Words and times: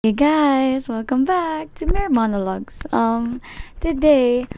Hey 0.00 0.16
guys, 0.16 0.88
welcome 0.88 1.28
back 1.28 1.76
to 1.76 1.84
Mere 1.84 2.08
Monologues. 2.08 2.88
Um, 2.88 3.44
today, 3.84 4.48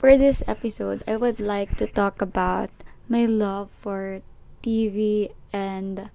for 0.00 0.16
this 0.16 0.40
episode, 0.48 1.04
I 1.04 1.20
would 1.20 1.36
like 1.36 1.76
to 1.76 1.86
talk 1.86 2.24
about 2.24 2.72
my 3.04 3.28
love 3.28 3.68
for 3.76 4.24
TV 4.64 5.36
and 5.52 6.08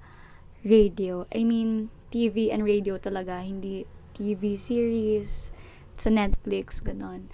radio. 0.65 1.29
I 1.29 1.45
mean, 1.45 1.93
TV 2.09 2.49
and 2.49 2.65
radio 2.65 2.97
talaga, 2.97 3.45
hindi 3.45 3.85
TV 4.17 4.57
series 4.57 5.53
sa 5.93 6.09
Netflix, 6.09 6.81
ganon. 6.81 7.29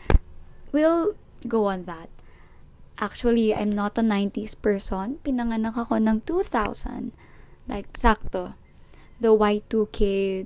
We'll 0.75 1.15
go 1.47 1.71
on 1.71 1.87
that. 1.87 2.11
Actually, 2.99 3.55
I'm 3.55 3.71
not 3.71 3.95
a 3.95 4.03
90s 4.03 4.59
person. 4.59 5.23
Pinanganak 5.23 5.79
ako 5.79 5.95
ng 5.95 6.27
2000. 6.27 7.15
Like, 7.71 7.95
sakto 7.95 8.59
the 9.21 9.29
Y2K 9.29 9.99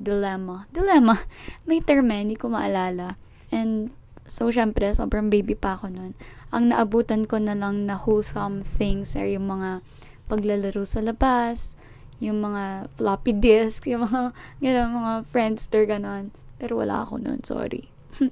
dilemma. 0.03 0.67
Dilemma. 0.75 1.15
May 1.63 1.79
term 1.79 2.11
eh, 2.11 2.27
hindi 2.27 2.35
ko 2.35 2.51
maalala. 2.51 3.15
And, 3.49 3.95
so, 4.27 4.51
syempre, 4.51 4.91
sobrang 4.91 5.31
baby 5.31 5.55
pa 5.55 5.79
ako 5.79 5.95
nun. 5.95 6.11
Ang 6.51 6.75
naabutan 6.75 7.23
ko 7.23 7.39
na 7.39 7.55
lang 7.55 7.87
na 7.87 7.95
wholesome 7.95 8.67
things 8.67 9.15
ay 9.15 9.39
yung 9.39 9.47
mga 9.47 9.79
paglalaro 10.27 10.83
sa 10.83 10.99
labas, 10.99 11.79
yung 12.19 12.43
mga 12.43 12.91
floppy 12.99 13.31
disk, 13.31 13.87
yung 13.91 14.11
mga, 14.11 14.35
gano'n, 14.59 14.91
mga 14.91 15.13
Friendster, 15.31 15.87
gano'n. 15.87 16.35
Pero 16.59 16.83
wala 16.83 17.07
ako 17.07 17.23
nun, 17.23 17.39
sorry. 17.47 17.87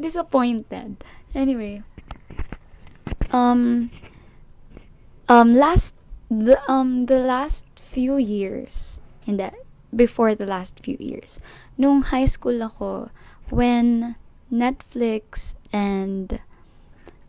Disappointed. 0.00 1.04
Anyway, 1.36 1.84
um, 3.28 3.92
um, 5.28 5.52
last, 5.52 5.92
the, 6.32 6.56
um, 6.64 7.04
the 7.04 7.20
last 7.20 7.68
few 7.76 8.16
years, 8.16 9.00
hindi, 9.24 9.65
before 9.94 10.34
the 10.34 10.46
last 10.46 10.80
few 10.80 10.96
years. 10.98 11.38
Nung 11.78 12.02
high 12.10 12.26
school 12.26 12.62
ako, 12.62 13.10
when 13.50 14.16
Netflix 14.50 15.54
and 15.74 16.40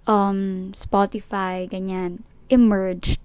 um, 0.06 0.72
Spotify, 0.74 1.70
ganyan, 1.70 2.24
emerged. 2.50 3.22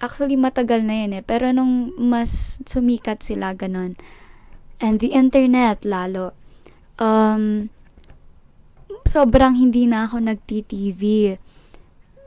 Actually, 0.00 0.36
matagal 0.36 0.84
na 0.84 1.04
yun 1.04 1.16
eh. 1.16 1.24
Pero 1.24 1.52
nung 1.52 1.92
mas 1.96 2.62
sumikat 2.64 3.20
sila, 3.24 3.52
ganun. 3.52 3.96
And 4.80 4.96
the 5.00 5.12
internet, 5.12 5.84
lalo. 5.84 6.32
Um, 6.96 7.68
sobrang 9.04 9.56
hindi 9.56 9.84
na 9.84 10.08
ako 10.08 10.24
nag-TV. 10.24 11.36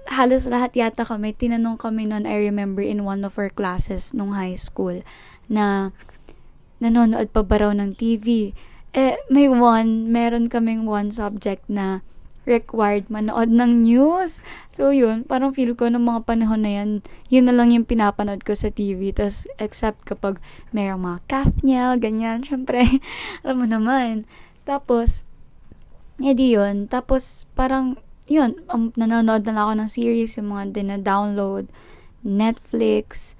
Halos 0.03 0.45
lahat 0.45 0.75
yata 0.75 1.07
kami, 1.07 1.31
tinanong 1.33 1.79
kami 1.79 2.05
noon, 2.05 2.27
I 2.27 2.35
remember 2.43 2.83
in 2.83 3.07
one 3.07 3.23
of 3.23 3.39
our 3.39 3.49
classes 3.49 4.11
nung 4.11 4.35
high 4.35 4.59
school 4.59 4.99
na 5.47 5.95
nanonood 6.83 7.31
pa 7.31 7.41
ba 7.43 7.63
raw 7.63 7.71
ng 7.71 7.95
TV. 7.95 8.51
Eh, 8.93 9.17
may 9.31 9.49
one, 9.49 10.11
meron 10.11 10.51
kaming 10.51 10.85
one 10.85 11.09
subject 11.09 11.65
na 11.65 12.05
required 12.43 13.07
manood 13.07 13.49
ng 13.51 13.87
news. 13.87 14.43
So, 14.69 14.91
yun, 14.91 15.23
parang 15.23 15.55
feel 15.55 15.73
ko 15.73 15.87
ng 15.87 16.03
mga 16.03 16.27
panahon 16.27 16.67
na 16.67 16.71
yan, 16.83 16.89
yun 17.31 17.47
na 17.47 17.55
lang 17.55 17.71
yung 17.71 17.87
pinapanood 17.87 18.43
ko 18.43 18.53
sa 18.53 18.69
TV. 18.69 19.15
Tapos, 19.15 19.47
except 19.57 20.03
kapag 20.03 20.39
merong 20.75 21.01
mga 21.01 21.19
Kathniel, 21.27 21.97
ganyan, 21.99 22.43
syempre, 22.47 22.99
alam 23.41 23.63
mo 23.63 23.67
naman. 23.67 24.27
Tapos, 24.67 25.23
edi 26.19 26.55
yun. 26.55 26.91
Tapos, 26.91 27.47
parang, 27.55 27.95
yun, 28.27 28.59
um, 28.71 28.91
nanonood 28.99 29.47
na 29.47 29.55
lang 29.55 29.63
ako 29.71 29.73
ng 29.79 29.89
series, 29.89 30.35
yung 30.35 30.51
mga 30.51 30.75
dina-download, 30.75 31.71
Netflix, 32.23 33.35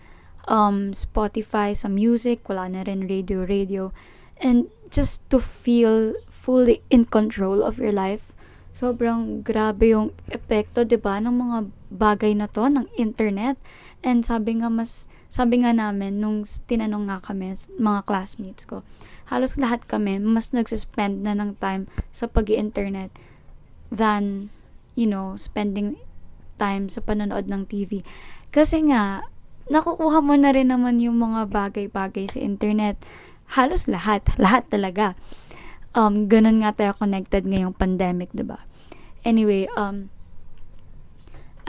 um, 0.48 0.92
Spotify, 0.92 1.76
sa 1.76 1.88
music, 1.88 2.48
wala 2.48 2.70
na 2.70 2.82
rin 2.84 3.08
radio, 3.08 3.44
radio. 3.44 3.96
And 4.40 4.68
just 4.92 5.24
to 5.32 5.40
feel 5.40 6.18
fully 6.30 6.84
in 6.92 7.08
control 7.08 7.64
of 7.64 7.80
your 7.80 7.96
life, 7.96 8.36
sobrang 8.74 9.46
grabe 9.46 9.94
yung 9.94 10.12
epekto, 10.28 10.84
'di 10.84 10.98
ba, 10.98 11.22
ng 11.22 11.34
mga 11.34 11.58
bagay 11.94 12.34
na 12.34 12.50
'to 12.50 12.68
ng 12.68 12.90
internet. 12.98 13.56
And 14.04 14.26
sabi 14.26 14.60
nga 14.60 14.68
mas 14.68 15.06
sabi 15.32 15.64
nga 15.64 15.72
namin 15.72 16.20
nung 16.20 16.44
tinanong 16.44 17.08
nga 17.08 17.18
kami 17.22 17.56
mga 17.80 18.02
classmates 18.04 18.66
ko, 18.68 18.82
halos 19.30 19.56
lahat 19.56 19.86
kami 19.86 20.20
mas 20.20 20.52
nagsuspend 20.52 21.24
na 21.24 21.38
ng 21.38 21.56
time 21.62 21.88
sa 22.12 22.28
pag-internet 22.28 23.14
than 23.94 24.50
you 24.94 25.10
know, 25.10 25.36
spending 25.38 25.98
time 26.58 26.88
sa 26.90 27.02
panonood 27.02 27.50
ng 27.50 27.66
TV. 27.66 28.06
Kasi 28.54 28.86
nga, 28.90 29.26
nakukuha 29.72 30.20
mo 30.20 30.36
na 30.36 30.52
rin 30.52 30.72
naman 30.72 31.00
yung 31.00 31.20
mga 31.20 31.48
bagay-bagay 31.48 32.28
sa 32.28 32.40
internet. 32.40 33.00
Halos 33.54 33.88
lahat. 33.88 34.26
Lahat 34.44 34.68
talaga. 34.68 35.14
Um, 35.94 36.26
ganun 36.26 36.66
nga 36.66 36.74
tayo 36.74 36.98
connected 36.98 37.46
ngayong 37.46 37.78
pandemic, 37.78 38.34
ba 38.34 38.38
diba? 38.40 38.60
Anyway, 39.24 39.70
um, 39.78 40.10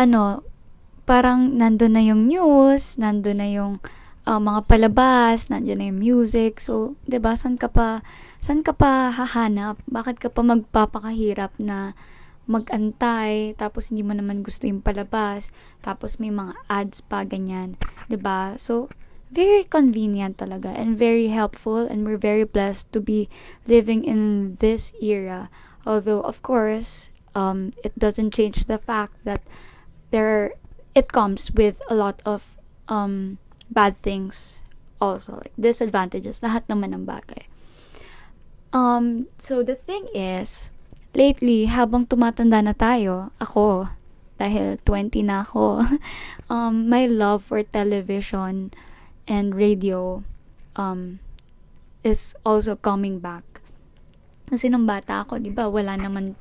ano, 0.01 0.43
parang 1.05 1.55
nandun 1.55 1.95
na 1.95 2.03
yung 2.03 2.27
news, 2.27 2.97
nandun 2.97 3.39
na 3.39 3.49
yung 3.53 3.79
uh, 4.25 4.41
mga 4.41 4.65
palabas, 4.65 5.53
nandun 5.53 5.79
na 5.79 5.87
yung 5.93 6.01
music. 6.01 6.59
So, 6.59 6.97
'di 7.05 7.21
ba, 7.21 7.37
san 7.37 7.61
ka 7.61 7.69
pa 7.69 8.01
san 8.41 8.65
ka 8.65 8.73
pa 8.73 9.13
hahanap? 9.13 9.81
Bakit 9.89 10.21
ka 10.21 10.29
pa 10.33 10.41
magpapakahirap 10.41 11.53
na 11.61 11.93
magantay, 12.45 13.57
tapos 13.57 13.89
hindi 13.89 14.05
mo 14.05 14.13
naman 14.13 14.45
gusto 14.45 14.69
yung 14.69 14.85
palabas, 14.85 15.49
tapos 15.81 16.21
may 16.21 16.31
mga 16.31 16.53
ads 16.69 17.01
pa, 17.01 17.25
ganyan. 17.25 17.81
ba 17.81 18.09
diba? 18.09 18.41
So, 18.61 18.93
very 19.35 19.67
convenient 19.67 20.39
talaga 20.39 20.71
and 20.71 20.95
very 20.95 21.29
helpful 21.29 21.83
and 21.83 22.07
we're 22.07 22.21
very 22.21 22.47
blessed 22.47 22.87
to 22.95 23.03
be 23.03 23.27
living 23.67 24.05
in 24.07 24.55
this 24.63 24.95
era. 25.03 25.51
Although, 25.85 26.23
of 26.23 26.41
course, 26.41 27.11
um, 27.35 27.75
it 27.83 27.99
doesn't 27.99 28.33
change 28.33 28.67
the 28.67 28.79
fact 28.79 29.19
that 29.25 29.43
there, 30.11 30.55
it 30.95 31.11
comes 31.11 31.51
with 31.51 31.83
a 31.91 31.95
lot 31.95 32.23
of 32.25 32.57
um, 32.89 33.39
bad 33.71 33.99
things 34.01 34.63
also, 35.01 35.43
like 35.43 35.53
disadvantages, 35.59 36.41
lahat 36.41 36.65
naman 36.71 36.95
ng 36.95 37.05
bagay. 37.05 37.51
Um, 38.73 39.27
so 39.39 39.63
the 39.63 39.75
thing 39.75 40.09
is, 40.15 40.71
lately, 41.17 41.67
habang 41.71 42.07
tumatanda 42.07 42.61
na 42.61 42.75
tayo, 42.75 43.31
ako, 43.39 43.89
dahil 44.37 44.77
20 44.83 45.25
na 45.27 45.47
ako, 45.47 45.87
um, 46.53 46.91
my 46.91 47.07
love 47.07 47.47
for 47.47 47.63
television 47.63 48.75
and 49.31 49.55
radio 49.55 50.23
um, 50.77 51.23
is 52.03 52.35
also 52.45 52.77
coming 52.77 53.23
back. 53.23 53.43
Kasi 54.51 54.69
nung 54.69 54.85
bata 54.85 55.25
ako, 55.25 55.41
di 55.41 55.49
ba, 55.49 55.71
wala 55.71 55.97
naman 55.97 56.37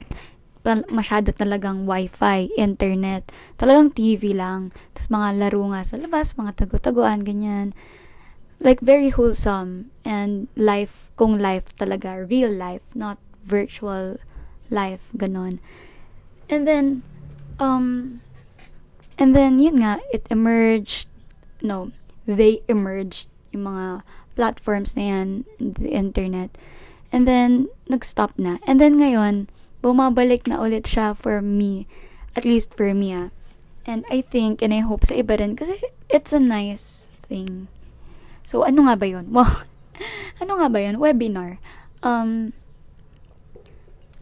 masyado 0.91 1.35
talagang 1.35 1.83
wifi, 1.83 2.47
internet. 2.55 3.27
Talagang 3.59 3.91
TV 3.91 4.31
lang. 4.35 4.71
Tapos 4.95 5.11
mga 5.11 5.29
laro 5.39 5.63
nga 5.71 5.81
sa 5.83 5.95
labas, 5.99 6.35
mga 6.39 6.55
tago-taguan, 6.55 7.23
ganyan. 7.23 7.75
Like, 8.63 8.79
very 8.79 9.11
wholesome. 9.11 9.91
And 10.07 10.47
life, 10.55 11.11
kung 11.19 11.39
life 11.39 11.75
talaga, 11.75 12.23
real 12.23 12.51
life, 12.51 12.83
not 12.95 13.19
virtual 13.43 14.23
life, 14.69 15.01
ganon. 15.17 15.59
And 16.49 16.67
then, 16.67 17.03
um, 17.59 18.21
and 19.17 19.35
then, 19.35 19.59
yun 19.59 19.79
nga, 19.79 19.99
it 20.11 20.27
emerged, 20.29 21.07
no, 21.61 21.91
they 22.25 22.61
emerged, 22.67 23.29
yung 23.51 23.63
mga 23.69 24.03
platforms 24.35 24.95
na 24.95 25.03
yan, 25.03 25.45
the 25.59 25.93
internet. 25.93 26.49
And 27.13 27.27
then, 27.27 27.69
nag-stop 27.87 28.37
na. 28.37 28.57
And 28.65 28.81
then, 28.81 28.97
ngayon, 28.97 29.47
bumabalik 29.81 30.47
na 30.47 30.59
ulit 30.59 30.89
siya 30.89 31.15
for 31.15 31.41
me. 31.41 31.85
At 32.35 32.45
least 32.45 32.73
for 32.73 32.93
me, 32.93 33.13
ah. 33.13 33.29
And 33.85 34.07
I 34.09 34.23
think, 34.23 34.63
and 34.63 34.73
I 34.73 34.79
hope 34.79 35.05
sa 35.05 35.13
iba 35.13 35.37
rin, 35.37 35.59
kasi 35.59 35.77
it's 36.09 36.33
a 36.33 36.39
nice 36.39 37.11
thing. 37.27 37.67
So, 38.47 38.63
ano 38.63 38.87
nga 38.87 38.95
ba 38.97 39.07
yun? 39.07 39.29
Well, 39.35 39.67
ano 40.41 40.57
nga 40.57 40.67
ba 40.73 40.79
yun? 40.81 40.97
Webinar. 40.97 41.61
Um, 42.01 42.51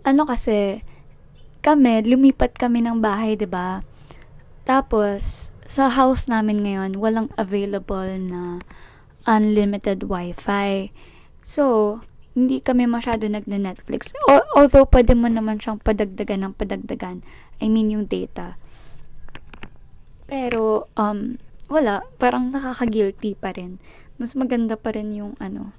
ano 0.02 0.26
kasi, 0.26 0.82
kami, 1.62 2.06
lumipat 2.06 2.58
kami 2.58 2.82
ng 2.82 3.02
bahay, 3.02 3.38
ba? 3.46 3.86
Tapos, 4.66 5.50
sa 5.66 5.88
house 5.88 6.28
namin 6.28 6.62
ngayon, 6.62 6.98
walang 6.98 7.30
available 7.38 8.18
na 8.18 8.60
unlimited 9.30 10.10
wifi. 10.10 10.90
So, 11.46 12.00
hindi 12.34 12.64
kami 12.64 12.88
masyado 12.88 13.28
nagne-Netflix. 13.28 14.16
Although, 14.56 14.88
pwede 14.90 15.14
mo 15.14 15.28
naman 15.28 15.60
siyang 15.60 15.80
padagdagan 15.84 16.48
ng 16.48 16.54
padagdagan. 16.56 17.22
I 17.60 17.68
mean, 17.68 17.92
yung 17.92 18.08
data. 18.08 18.56
Pero, 20.32 20.88
um, 20.96 21.36
wala. 21.68 22.08
Parang 22.16 22.52
nakaka-guilty 22.52 23.36
pa 23.36 23.52
rin. 23.52 23.84
Mas 24.16 24.34
maganda 24.34 24.80
pa 24.80 24.96
rin 24.96 25.12
yung 25.12 25.36
ano. 25.44 25.76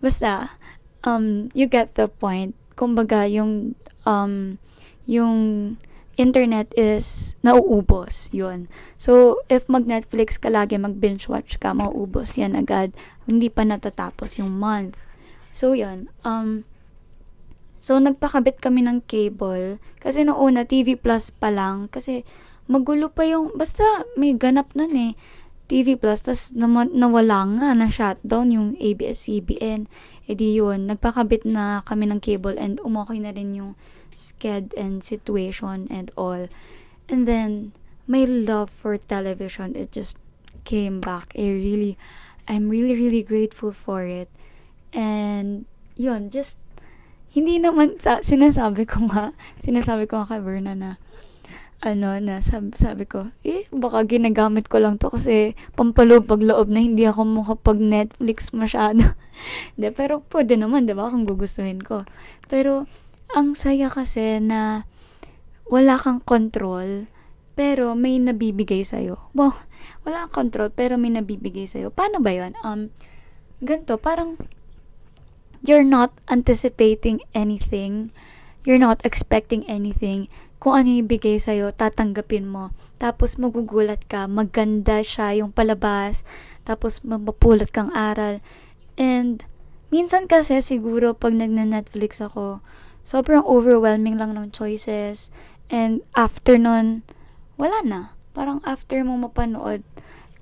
Basta, 0.00 0.56
um, 1.04 1.52
you 1.52 1.68
get 1.68 1.96
the 1.96 2.08
point 2.08 2.56
kumbaga 2.80 3.28
yung 3.28 3.76
um 4.08 4.56
yung 5.04 5.38
internet 6.16 6.72
is 6.72 7.36
nauubos 7.44 8.32
yun 8.32 8.72
so 8.96 9.36
if 9.52 9.68
mag 9.68 9.84
Netflix 9.84 10.40
ka 10.40 10.48
lagi 10.48 10.80
mag 10.80 10.96
binge 10.96 11.28
watch 11.28 11.60
ka 11.60 11.76
mauubos 11.76 12.40
yan 12.40 12.56
agad 12.56 12.96
hindi 13.28 13.52
pa 13.52 13.68
natatapos 13.68 14.40
yung 14.40 14.56
month 14.56 14.96
So, 15.50 15.74
yun. 15.74 16.08
Um, 16.22 16.62
so, 17.82 17.98
nagpakabit 17.98 18.62
kami 18.62 18.86
ng 18.86 19.02
cable. 19.06 19.82
Kasi 19.98 20.22
noong 20.22 20.62
TV 20.66 20.94
Plus 20.94 21.34
pa 21.34 21.50
lang. 21.50 21.90
Kasi, 21.90 22.22
magulo 22.70 23.10
pa 23.10 23.26
yung, 23.26 23.54
basta 23.58 23.82
may 24.14 24.34
ganap 24.34 24.70
nun 24.78 24.94
eh. 24.94 25.12
TV 25.70 25.94
Plus, 25.94 26.18
tas 26.26 26.50
naman, 26.50 26.90
nawala 26.98 27.46
nga, 27.54 27.70
na 27.78 27.86
shutdown 27.86 28.50
yung 28.50 28.68
ABS-CBN. 28.82 29.86
E 30.26 30.32
di 30.34 30.58
yun, 30.58 30.90
nagpakabit 30.90 31.46
na 31.46 31.86
kami 31.86 32.10
ng 32.10 32.18
cable 32.18 32.58
and 32.58 32.82
umokay 32.82 33.22
na 33.22 33.30
rin 33.30 33.54
yung 33.54 33.78
sked 34.10 34.74
and 34.74 35.06
situation 35.06 35.86
and 35.86 36.10
all. 36.18 36.50
And 37.06 37.22
then, 37.30 37.70
my 38.10 38.26
love 38.26 38.74
for 38.74 38.98
television, 38.98 39.78
it 39.78 39.94
just 39.94 40.18
came 40.66 40.98
back. 40.98 41.30
I 41.38 41.46
really, 41.46 41.94
I'm 42.50 42.66
really, 42.66 42.98
really 42.98 43.22
grateful 43.22 43.70
for 43.70 44.02
it. 44.02 44.26
And, 44.90 45.70
yun, 45.94 46.34
just, 46.34 46.58
hindi 47.30 47.62
naman, 47.62 48.02
sa, 48.02 48.26
sinasabi 48.26 48.90
ko 48.90 49.06
nga, 49.06 49.30
sinasabi 49.66 50.10
ko 50.10 50.26
nga 50.26 50.34
kay 50.34 50.42
Verna 50.42 50.74
na, 50.74 50.90
ano, 51.80 52.20
na 52.20 52.44
sabi, 52.44 52.76
sabi 52.76 53.08
ko, 53.08 53.32
eh, 53.40 53.64
baka 53.72 54.04
ginagamit 54.04 54.68
ko 54.68 54.84
lang 54.84 55.00
to 55.00 55.08
kasi 55.08 55.56
pampalubag 55.72 56.44
loob 56.44 56.68
na 56.68 56.84
hindi 56.84 57.08
ako 57.08 57.24
makapag 57.24 57.80
Netflix 57.80 58.52
masyado. 58.52 59.16
de, 59.80 59.88
pero 59.88 60.20
pwede 60.28 60.60
naman, 60.60 60.84
di 60.84 60.92
ba, 60.92 61.08
kung 61.08 61.24
gugustuhin 61.24 61.80
ko. 61.80 62.04
Pero, 62.52 62.84
ang 63.32 63.56
saya 63.56 63.88
kasi 63.88 64.42
na 64.44 64.84
wala 65.70 65.96
kang 65.96 66.20
control, 66.20 67.08
pero 67.56 67.96
may 67.96 68.20
nabibigay 68.20 68.84
sa'yo. 68.84 69.16
Wow, 69.32 69.56
wala 70.04 70.26
kang 70.28 70.50
control, 70.50 70.68
pero 70.74 71.00
may 71.00 71.14
nabibigay 71.14 71.64
sa'yo. 71.64 71.88
Paano 71.94 72.20
ba 72.20 72.34
yon 72.34 72.52
Um, 72.60 72.92
ganito, 73.64 73.96
parang 73.96 74.36
you're 75.62 75.86
not 75.86 76.12
anticipating 76.28 77.24
anything. 77.32 78.12
You're 78.66 78.82
not 78.82 79.00
expecting 79.06 79.64
anything. 79.64 80.28
Kung 80.60 80.76
ano 80.76 80.92
yung 80.92 81.08
ibigay 81.08 81.40
sa'yo, 81.40 81.72
tatanggapin 81.72 82.44
mo. 82.44 82.68
Tapos 83.00 83.40
magugulat 83.40 84.04
ka, 84.04 84.28
maganda 84.28 85.00
siya 85.00 85.40
yung 85.40 85.56
palabas. 85.56 86.20
Tapos 86.68 87.00
mapapulot 87.00 87.72
kang 87.72 87.88
aral. 87.96 88.44
And 89.00 89.40
minsan 89.88 90.28
kasi 90.28 90.60
siguro 90.60 91.16
pag 91.16 91.32
nagna-Netflix 91.32 92.20
ako, 92.20 92.60
sobrang 93.08 93.40
overwhelming 93.48 94.20
lang 94.20 94.36
ng 94.36 94.52
choices. 94.52 95.32
And 95.72 96.04
after 96.12 96.60
nun, 96.60 97.08
wala 97.56 97.80
na. 97.80 98.00
Parang 98.36 98.60
after 98.68 99.00
mo 99.00 99.16
mapanood, 99.16 99.80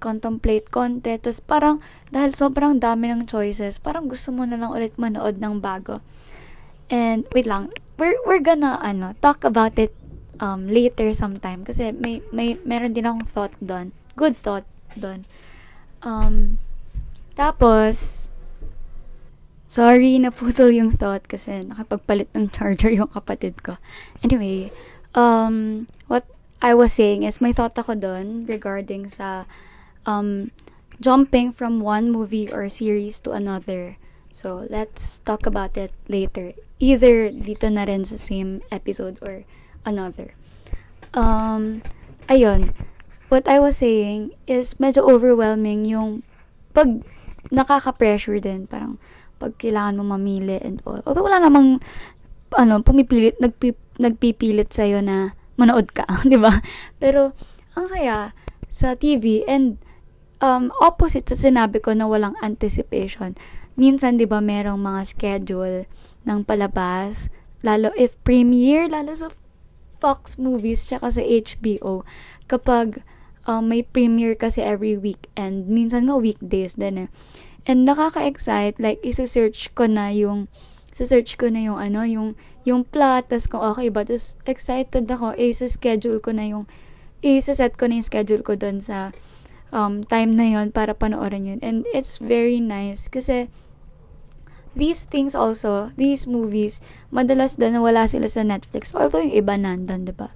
contemplate 0.03 0.67
konti. 0.75 1.15
Tapos 1.15 1.39
parang, 1.39 1.79
dahil 2.11 2.35
sobrang 2.35 2.83
dami 2.83 3.15
ng 3.15 3.31
choices, 3.31 3.79
parang 3.79 4.11
gusto 4.11 4.35
mo 4.35 4.43
na 4.43 4.59
lang 4.59 4.75
ulit 4.75 4.99
manood 4.99 5.39
ng 5.39 5.63
bago. 5.63 6.03
And, 6.91 7.23
wait 7.31 7.47
lang, 7.47 7.71
we're, 8.03 8.19
we're 8.27 8.43
gonna, 8.43 8.83
ano, 8.83 9.15
talk 9.23 9.47
about 9.47 9.79
it 9.79 9.95
um, 10.41 10.67
later 10.67 11.13
sometime. 11.15 11.63
Kasi 11.63 11.93
may, 11.93 12.23
may, 12.33 12.59
meron 12.65 12.95
din 12.95 13.07
akong 13.07 13.27
thought 13.29 13.55
doon. 13.63 13.93
Good 14.17 14.35
thought 14.35 14.67
doon. 14.99 15.23
Um, 16.03 16.59
tapos, 17.39 18.27
sorry, 19.71 20.19
naputol 20.19 20.75
yung 20.75 20.97
thought 20.97 21.29
kasi 21.29 21.63
nakapagpalit 21.63 22.31
ng 22.35 22.51
charger 22.51 22.91
yung 22.91 23.11
kapatid 23.11 23.63
ko. 23.63 23.79
Anyway, 24.25 24.75
um, 25.15 25.87
what 26.11 26.27
I 26.59 26.75
was 26.75 26.91
saying 26.91 27.23
is, 27.23 27.39
may 27.39 27.55
thought 27.55 27.79
ako 27.79 27.95
doon 27.95 28.47
regarding 28.51 29.07
sa 29.07 29.47
um, 30.07 30.51
jumping 30.99 31.55
from 31.55 31.79
one 31.79 32.11
movie 32.11 32.51
or 32.51 32.67
series 32.67 33.23
to 33.23 33.31
another. 33.31 33.95
So, 34.35 34.67
let's 34.67 35.23
talk 35.23 35.47
about 35.47 35.79
it 35.79 35.95
later. 36.11 36.55
Either 36.79 37.31
dito 37.31 37.71
na 37.71 37.87
rin 37.87 38.03
sa 38.03 38.19
same 38.19 38.63
episode 38.71 39.19
or 39.23 39.47
another. 39.85 40.35
Um, 41.15 41.83
ayun. 42.27 42.75
What 43.29 43.45
I 43.45 43.61
was 43.61 43.77
saying 43.77 44.33
is 44.49 44.81
medyo 44.81 45.05
overwhelming 45.05 45.85
yung 45.85 46.25
pag 46.73 47.05
nakaka-pressure 47.53 48.41
din. 48.41 48.65
Parang 48.65 48.97
pag 49.39 49.55
kailangan 49.61 50.01
mo 50.01 50.17
mamili 50.17 50.59
and 50.59 50.81
all. 50.89 51.05
Although 51.05 51.29
wala 51.29 51.45
namang 51.45 51.79
ano, 52.57 52.81
pumipilit, 52.81 53.37
nagpi, 53.43 53.77
nagpipilit 54.01 54.73
sa'yo 54.73 55.05
na 55.05 55.37
manood 55.61 55.93
ka, 55.93 56.07
di 56.31 56.39
ba? 56.39 56.65
Pero, 56.97 57.37
ang 57.77 57.87
saya 57.91 58.33
sa 58.69 58.97
TV 58.97 59.45
and 59.45 59.77
um, 60.41 60.73
opposite 60.81 61.29
sa 61.29 61.37
sinabi 61.37 61.83
ko 61.83 61.93
na 61.93 62.09
walang 62.09 62.39
anticipation. 62.41 63.37
Minsan, 63.77 64.17
di 64.17 64.25
ba, 64.25 64.41
merong 64.41 64.81
mga 64.81 65.03
schedule 65.05 65.85
ng 66.25 66.41
palabas, 66.47 67.29
lalo 67.61 67.91
if 67.99 68.15
premiere, 68.23 68.87
lalo 68.87 69.13
sa 69.13 69.29
Fox 69.99 70.39
movies, 70.39 70.87
tsaka 70.87 71.11
sa 71.11 71.23
HBO, 71.23 72.07
kapag 72.47 73.03
um, 73.45 73.69
may 73.69 73.83
premiere 73.83 74.39
kasi 74.39 74.63
every 74.63 74.95
week 74.95 75.27
and 75.35 75.67
minsan 75.67 76.07
nga 76.07 76.17
weekdays 76.17 76.79
din 76.79 77.07
eh. 77.07 77.11
And 77.69 77.85
nakaka-excite, 77.85 78.81
like, 78.81 79.03
isa-search 79.05 79.77
ko 79.77 79.85
na 79.85 80.09
yung 80.15 80.49
sa-search 80.89 81.39
ko 81.39 81.47
na 81.53 81.63
yung 81.63 81.79
ano, 81.79 82.03
yung, 82.03 82.35
yung 82.67 82.83
plot, 82.83 83.31
tas 83.31 83.47
kung 83.47 83.63
okay 83.63 83.87
ba, 83.93 84.03
tas 84.03 84.35
excited 84.49 85.07
ako, 85.07 85.37
eh, 85.39 85.55
sa-schedule 85.55 86.19
ko 86.19 86.35
na 86.35 86.49
yung, 86.49 86.65
eh, 87.23 87.39
sa-set 87.39 87.79
ko 87.79 87.87
na 87.87 88.03
yung 88.03 88.09
schedule 88.09 88.43
ko 88.43 88.59
doon 88.59 88.83
sa 88.83 89.15
um, 89.71 90.05
time 90.05 90.33
na 90.35 90.49
yon 90.49 90.73
para 90.73 90.97
panoorin 90.97 91.49
yun. 91.49 91.61
And 91.61 91.85
it's 91.93 92.19
very 92.19 92.59
nice 92.59 93.07
kasi 93.07 93.53
these 94.79 95.03
things 95.03 95.35
also, 95.35 95.91
these 95.99 96.31
movies, 96.31 96.79
madalas 97.11 97.59
din 97.59 97.77
wala 97.83 98.07
sila 98.07 98.31
sa 98.31 98.47
Netflix. 98.47 98.95
Although 98.95 99.27
yung 99.27 99.35
iba 99.35 99.59
nandun, 99.59 100.07
di 100.07 100.15
ba? 100.15 100.31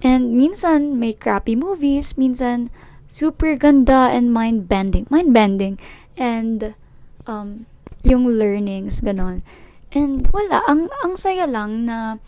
And 0.00 0.38
minsan, 0.38 1.02
may 1.02 1.12
crappy 1.12 1.58
movies. 1.58 2.14
Minsan, 2.14 2.70
super 3.10 3.58
ganda 3.58 4.14
and 4.14 4.30
mind-bending. 4.30 5.10
Mind-bending. 5.10 5.82
And, 6.14 6.78
um, 7.26 7.66
yung 8.04 8.28
learnings, 8.28 9.00
ganon. 9.00 9.42
And 9.90 10.28
wala, 10.30 10.60
ang 10.68 10.92
ang 11.02 11.16
saya 11.16 11.48
lang 11.48 11.88
na 11.88 12.20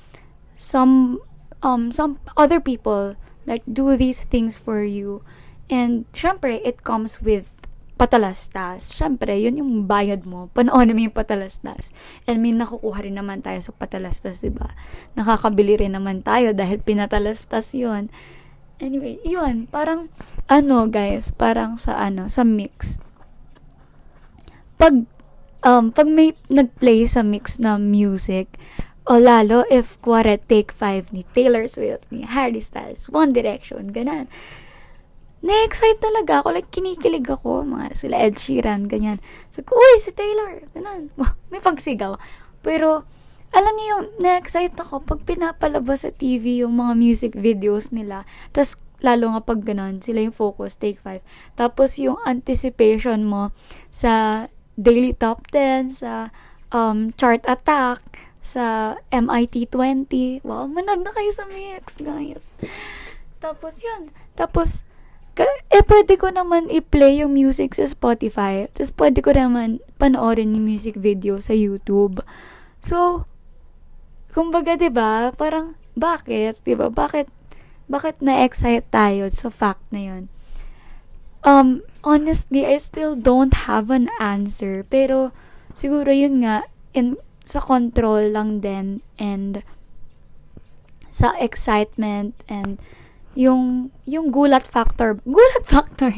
some 0.57 1.21
um 1.61 1.93
some 1.93 2.17
other 2.39 2.59
people 2.59 3.19
like 3.45 3.63
do 3.69 3.95
these 3.95 4.25
things 4.25 4.57
for 4.57 4.83
you. 4.83 5.23
And 5.69 6.07
syempre, 6.15 6.63
it 6.65 6.83
comes 6.87 7.21
with 7.21 7.51
patalastas. 7.97 8.93
Syempre, 8.93 9.41
yun 9.41 9.61
yung 9.61 9.73
bayad 9.89 10.29
mo. 10.29 10.53
Panoorin 10.53 10.93
mo 10.93 11.01
yung 11.09 11.17
patalastas. 11.17 11.91
And 12.29 12.45
may 12.45 12.53
nakukuha 12.53 13.03
rin 13.03 13.17
naman 13.17 13.41
tayo 13.41 13.59
sa 13.65 13.73
patalastas, 13.73 14.45
di 14.45 14.53
ba? 14.53 14.77
Nakakabili 15.17 15.81
rin 15.81 15.97
naman 15.97 16.21
tayo 16.21 16.53
dahil 16.53 16.85
pinatalastas 16.85 17.73
yun. 17.73 18.13
Anyway, 18.77 19.17
yun. 19.25 19.65
Parang, 19.73 20.13
ano 20.47 20.85
guys, 20.93 21.33
parang 21.33 21.81
sa 21.81 21.97
ano, 21.97 22.29
sa 22.29 22.45
mix. 22.45 23.01
Pag 24.77 25.09
um, 25.65 25.89
pag 25.89 26.07
may 26.07 26.37
nag-play 26.53 27.09
sa 27.09 27.25
mix 27.25 27.57
na 27.57 27.81
music, 27.81 28.61
o 29.09 29.17
lalo 29.17 29.65
if 29.73 29.97
kuwari 30.05 30.37
Take 30.37 30.75
5 30.75 31.17
ni 31.17 31.25
Taylor 31.33 31.65
Swift, 31.65 32.05
ni 32.13 32.29
Harry 32.29 32.61
Styles, 32.61 33.09
One 33.09 33.33
Direction, 33.33 33.89
ganun. 33.91 34.29
Na-excite 35.45 36.01
talaga 36.01 36.41
ako. 36.41 36.57
Like, 36.57 36.71
kinikilig 36.73 37.29
ako. 37.29 37.65
Mga 37.65 37.97
sila 37.97 38.17
Ed 38.21 38.37
Sheeran, 38.41 38.89
ganyan. 38.89 39.21
So, 39.53 39.61
uy, 39.67 40.01
si 40.01 40.13
Taylor. 40.13 40.65
Ganun. 40.73 41.13
May 41.53 41.61
pagsigaw. 41.61 42.17
Pero, 42.65 43.05
alam 43.53 43.73
niyo 43.77 43.87
yung 43.97 44.07
na-excite 44.21 44.77
ako 44.77 45.05
pag 45.05 45.21
pinapalabas 45.25 46.05
sa 46.05 46.13
TV 46.13 46.65
yung 46.65 46.77
mga 46.77 46.93
music 46.97 47.33
videos 47.37 47.93
nila. 47.93 48.29
Tapos, 48.53 48.77
lalo 49.05 49.37
nga 49.37 49.43
pag 49.45 49.61
ganun, 49.63 50.01
sila 50.01 50.25
yung 50.25 50.35
focus, 50.35 50.81
take 50.81 51.01
5. 51.01 51.21
Tapos, 51.57 51.97
yung 52.01 52.21
anticipation 52.25 53.25
mo 53.25 53.53
sa 53.93 54.47
daily 54.77 55.17
top 55.17 55.49
10, 55.53 55.93
sa 56.01 56.33
um, 56.73 57.13
chart 57.17 57.45
attack, 57.49 58.03
sa 58.47 58.95
MIT 59.11 59.75
20. 59.75 60.47
Wow, 60.47 60.71
manad 60.71 61.03
na 61.03 61.11
kayo 61.11 61.31
sa 61.35 61.51
mix, 61.51 61.99
guys. 61.99 62.47
Tapos 63.43 63.83
yun. 63.83 64.15
Tapos, 64.39 64.87
eh, 65.45 65.85
pwede 65.85 66.17
ko 66.17 66.33
naman 66.33 66.73
i-play 66.73 67.21
yung 67.21 67.37
music 67.37 67.77
sa 67.77 67.85
Spotify. 67.85 68.65
Tapos, 68.73 68.93
pwede 68.97 69.21
ko 69.21 69.37
naman 69.37 69.85
panoorin 70.01 70.57
yung 70.57 70.65
music 70.65 70.97
video 70.97 71.37
sa 71.45 71.53
YouTube. 71.53 72.25
So, 72.81 73.29
kumbaga, 74.33 74.77
ba 74.77 74.81
diba, 74.81 75.13
parang, 75.37 75.77
bakit? 75.93 76.57
ba 76.61 76.65
diba? 76.65 76.89
Bakit, 76.89 77.29
bakit 77.87 78.17
na-excite 78.25 78.89
tayo 78.89 79.29
sa 79.29 79.53
fact 79.53 79.85
na 79.93 80.01
yun? 80.01 80.23
Um, 81.45 81.85
honestly, 82.01 82.65
I 82.65 82.81
still 82.81 83.13
don't 83.15 83.69
have 83.69 83.93
an 83.93 84.09
answer. 84.17 84.83
Pero, 84.89 85.37
siguro 85.77 86.09
yun 86.09 86.41
nga, 86.43 86.65
in, 86.97 87.21
sa 87.47 87.61
control 87.61 88.33
lang 88.33 88.59
din 88.65 89.05
and 89.21 89.63
sa 91.13 91.33
excitement 91.39 92.35
and 92.51 92.81
yung 93.37 93.93
yung 94.09 94.33
gulat 94.33 94.65
factor 94.65 95.21
gulat 95.29 95.65
factor 95.73 96.11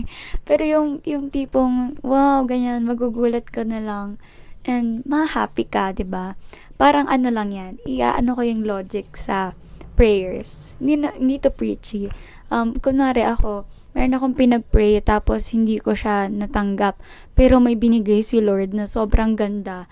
pero 0.47 0.63
yung 0.63 1.03
yung 1.03 1.35
tipong 1.35 1.99
wow 2.07 2.47
ganyan 2.47 2.87
magugulat 2.87 3.45
ka 3.51 3.67
na 3.67 3.83
lang 3.83 4.23
And 4.69 5.01
ma-happy 5.09 5.65
ka, 5.65 5.97
'di 5.97 6.05
ba? 6.05 6.37
Parang 6.77 7.09
ano 7.09 7.33
lang 7.33 7.57
'yan. 7.57 7.81
Iaano 7.89 8.37
ko 8.37 8.43
yung 8.45 8.69
logic 8.69 9.17
sa 9.17 9.57
prayers. 9.97 10.77
Hindi 10.77 10.95
na, 11.01 11.17
hindi 11.17 11.41
to 11.41 11.49
preachy. 11.49 12.13
Um, 12.53 12.77
kunwari 12.77 13.25
ako, 13.25 13.65
meron 13.97 14.15
akong 14.15 14.37
pinag-pray 14.39 15.01
tapos 15.01 15.51
hindi 15.57 15.81
ko 15.81 15.97
siya 15.97 16.29
natanggap. 16.29 17.01
Pero 17.33 17.59
may 17.65 17.81
binigay 17.81 18.21
si 18.21 18.45
Lord 18.45 18.77
na 18.77 18.85
sobrang 18.85 19.35
ganda 19.35 19.89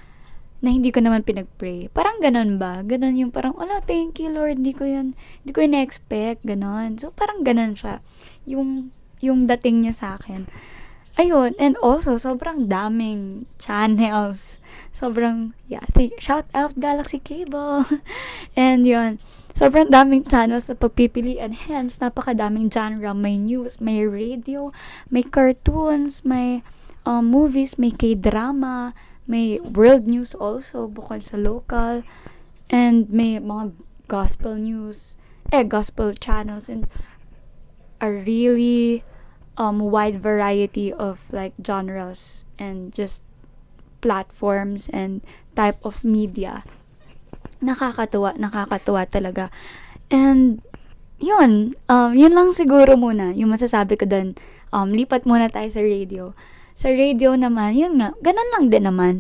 na 0.67 0.75
hindi 0.75 0.91
ko 0.91 0.99
naman 0.99 1.23
pinag-pray. 1.23 1.95
Parang 1.95 2.19
ganun 2.19 2.59
ba? 2.59 2.83
Ganun 2.83 3.15
yung 3.15 3.31
parang, 3.31 3.55
ala, 3.55 3.79
thank 3.87 4.19
you 4.19 4.27
Lord, 4.27 4.59
hindi 4.59 4.75
ko 4.75 4.83
yan, 4.83 5.15
hindi 5.15 5.53
ko 5.55 5.63
yun 5.63 5.79
expect 5.79 6.43
ganun. 6.43 6.99
So, 6.99 7.15
parang 7.15 7.47
ganun 7.47 7.79
siya. 7.79 8.03
Yung, 8.51 8.91
yung 9.23 9.47
dating 9.47 9.87
niya 9.87 9.95
sa 9.95 10.07
akin. 10.19 10.51
Ayun, 11.17 11.55
and 11.57 11.79
also, 11.81 12.19
sobrang 12.21 12.69
daming 12.69 13.49
channels. 13.57 14.61
Sobrang, 14.93 15.55
yeah, 15.65 15.87
th- 15.95 16.19
shout 16.21 16.45
out 16.53 16.77
Galaxy 16.77 17.23
Cable. 17.23 17.89
and 18.59 18.85
yun, 18.85 19.23
sobrang 19.57 19.89
daming 19.89 20.29
channels 20.29 20.69
na 20.69 20.77
pagpipilian. 20.77 21.57
Hence, 21.57 22.03
napakadaming 22.03 22.69
genre. 22.69 23.17
May 23.17 23.41
news, 23.41 23.81
may 23.81 24.05
radio, 24.05 24.77
may 25.09 25.25
cartoons, 25.25 26.21
may 26.27 26.61
um, 27.09 27.33
movies, 27.33 27.81
may 27.81 27.95
k-drama, 27.95 28.93
may 29.27 29.59
world 29.61 30.07
news 30.07 30.35
also, 30.35 30.87
bukod 30.87 31.23
sa 31.23 31.37
local. 31.37 32.03
And 32.71 33.11
may 33.11 33.39
mga 33.39 33.75
gospel 34.07 34.59
news, 34.59 35.19
eh, 35.51 35.63
gospel 35.63 36.15
channels. 36.15 36.71
And 36.71 36.87
a 38.01 38.11
really 38.11 39.03
um, 39.57 39.81
wide 39.81 40.21
variety 40.21 40.93
of 40.93 41.27
like 41.33 41.55
genres 41.63 42.45
and 42.59 42.93
just 42.93 43.23
platforms 44.01 44.89
and 44.93 45.25
type 45.57 45.81
of 45.83 46.05
media. 46.05 46.63
Nakakatuwa, 47.65 48.37
nakakatuwa 48.37 49.09
talaga. 49.09 49.49
And 50.13 50.61
yun, 51.19 51.75
um, 51.89 52.13
yun 52.13 52.37
lang 52.37 52.53
siguro 52.53 52.95
muna 52.95 53.33
yung 53.33 53.51
masasabi 53.51 53.97
ko 53.97 54.05
dun. 54.05 54.37
Um, 54.71 54.93
lipat 54.93 55.25
muna 55.25 55.49
tayo 55.49 55.73
sa 55.73 55.81
radio. 55.81 56.37
Sa 56.77 56.93
radio 56.93 57.33
naman, 57.35 57.75
yun 57.75 57.99
nga, 57.99 58.13
ganun 58.21 58.51
lang 58.53 58.65
din 58.69 58.85
naman. 58.85 59.15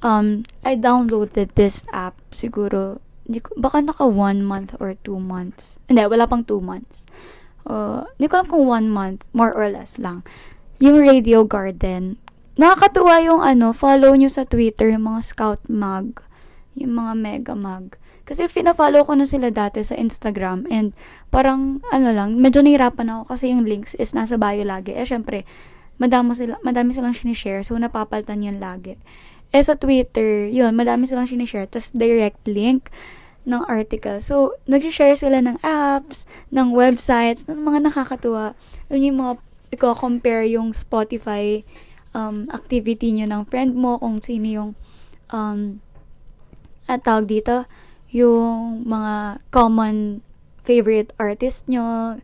Um, 0.00 0.46
I 0.64 0.78
downloaded 0.78 1.52
this 1.58 1.82
app 1.90 2.16
siguro, 2.32 3.02
ko, 3.26 3.50
baka 3.58 3.82
naka 3.82 4.06
one 4.06 4.46
month 4.46 4.78
or 4.78 4.96
two 5.02 5.18
months. 5.18 5.76
Hindi, 5.90 6.06
wala 6.06 6.24
pang 6.30 6.46
two 6.46 6.62
months 6.62 7.04
uh, 7.66 8.06
hindi 8.16 8.26
ko 8.30 8.34
alam 8.40 8.48
kung 8.48 8.64
one 8.64 8.88
month, 8.88 9.20
more 9.34 9.52
or 9.52 9.68
less 9.68 9.98
lang. 10.00 10.24
Yung 10.80 11.02
Radio 11.02 11.44
Garden. 11.44 12.16
Nakakatuwa 12.56 13.20
yung 13.24 13.40
ano, 13.40 13.72
follow 13.72 14.12
nyo 14.16 14.28
sa 14.28 14.44
Twitter, 14.44 14.92
yung 14.92 15.08
mga 15.08 15.20
Scout 15.24 15.62
Mag, 15.68 16.20
yung 16.76 16.96
mga 16.96 17.12
Mega 17.16 17.54
Mag. 17.56 17.96
Kasi 18.24 18.46
fina-follow 18.46 19.02
ko 19.08 19.18
na 19.18 19.26
sila 19.26 19.50
dati 19.50 19.82
sa 19.82 19.98
Instagram 19.98 20.68
and 20.70 20.94
parang, 21.34 21.82
ano 21.90 22.14
lang, 22.14 22.38
medyo 22.38 22.62
nahirapan 22.62 23.10
ako 23.10 23.22
kasi 23.34 23.50
yung 23.50 23.66
links 23.66 23.98
is 23.98 24.14
nasa 24.14 24.38
bio 24.38 24.62
lagi. 24.62 24.94
Eh, 24.94 25.02
syempre, 25.02 25.42
madami, 26.00 26.32
sila, 26.32 26.56
madami 26.64 26.96
silang 26.96 27.12
sinishare, 27.12 27.60
so 27.60 27.76
napapaltan 27.76 28.40
yun 28.40 28.56
lagi. 28.56 28.96
Eh, 29.52 29.60
sa 29.60 29.76
Twitter, 29.76 30.48
yun, 30.48 30.72
madami 30.72 31.04
silang 31.04 31.28
sinishare, 31.28 31.68
tas 31.68 31.92
direct 31.92 32.40
link 32.48 32.88
ng 33.44 33.60
article. 33.68 34.18
So, 34.24 34.56
nag-share 34.64 35.18
sila 35.18 35.44
ng 35.44 35.60
apps, 35.60 36.24
ng 36.48 36.72
websites, 36.72 37.44
ng 37.44 37.60
mga 37.60 37.92
nakakatuwa. 37.92 38.56
Yun 38.88 39.12
yung 39.12 39.18
mga, 39.20 39.32
i-compare 39.70 40.50
yung 40.50 40.74
Spotify 40.74 41.62
um, 42.10 42.50
activity 42.50 43.14
nyo 43.14 43.26
ng 43.30 43.42
friend 43.46 43.78
mo, 43.78 44.00
kung 44.02 44.18
sino 44.18 44.46
yung, 44.50 44.70
um, 45.30 45.78
at 46.90 47.06
tawag 47.06 47.30
dito, 47.30 47.70
yung 48.10 48.82
mga 48.82 49.38
common 49.54 50.26
favorite 50.66 51.14
artist 51.22 51.70
nyo, 51.70 52.18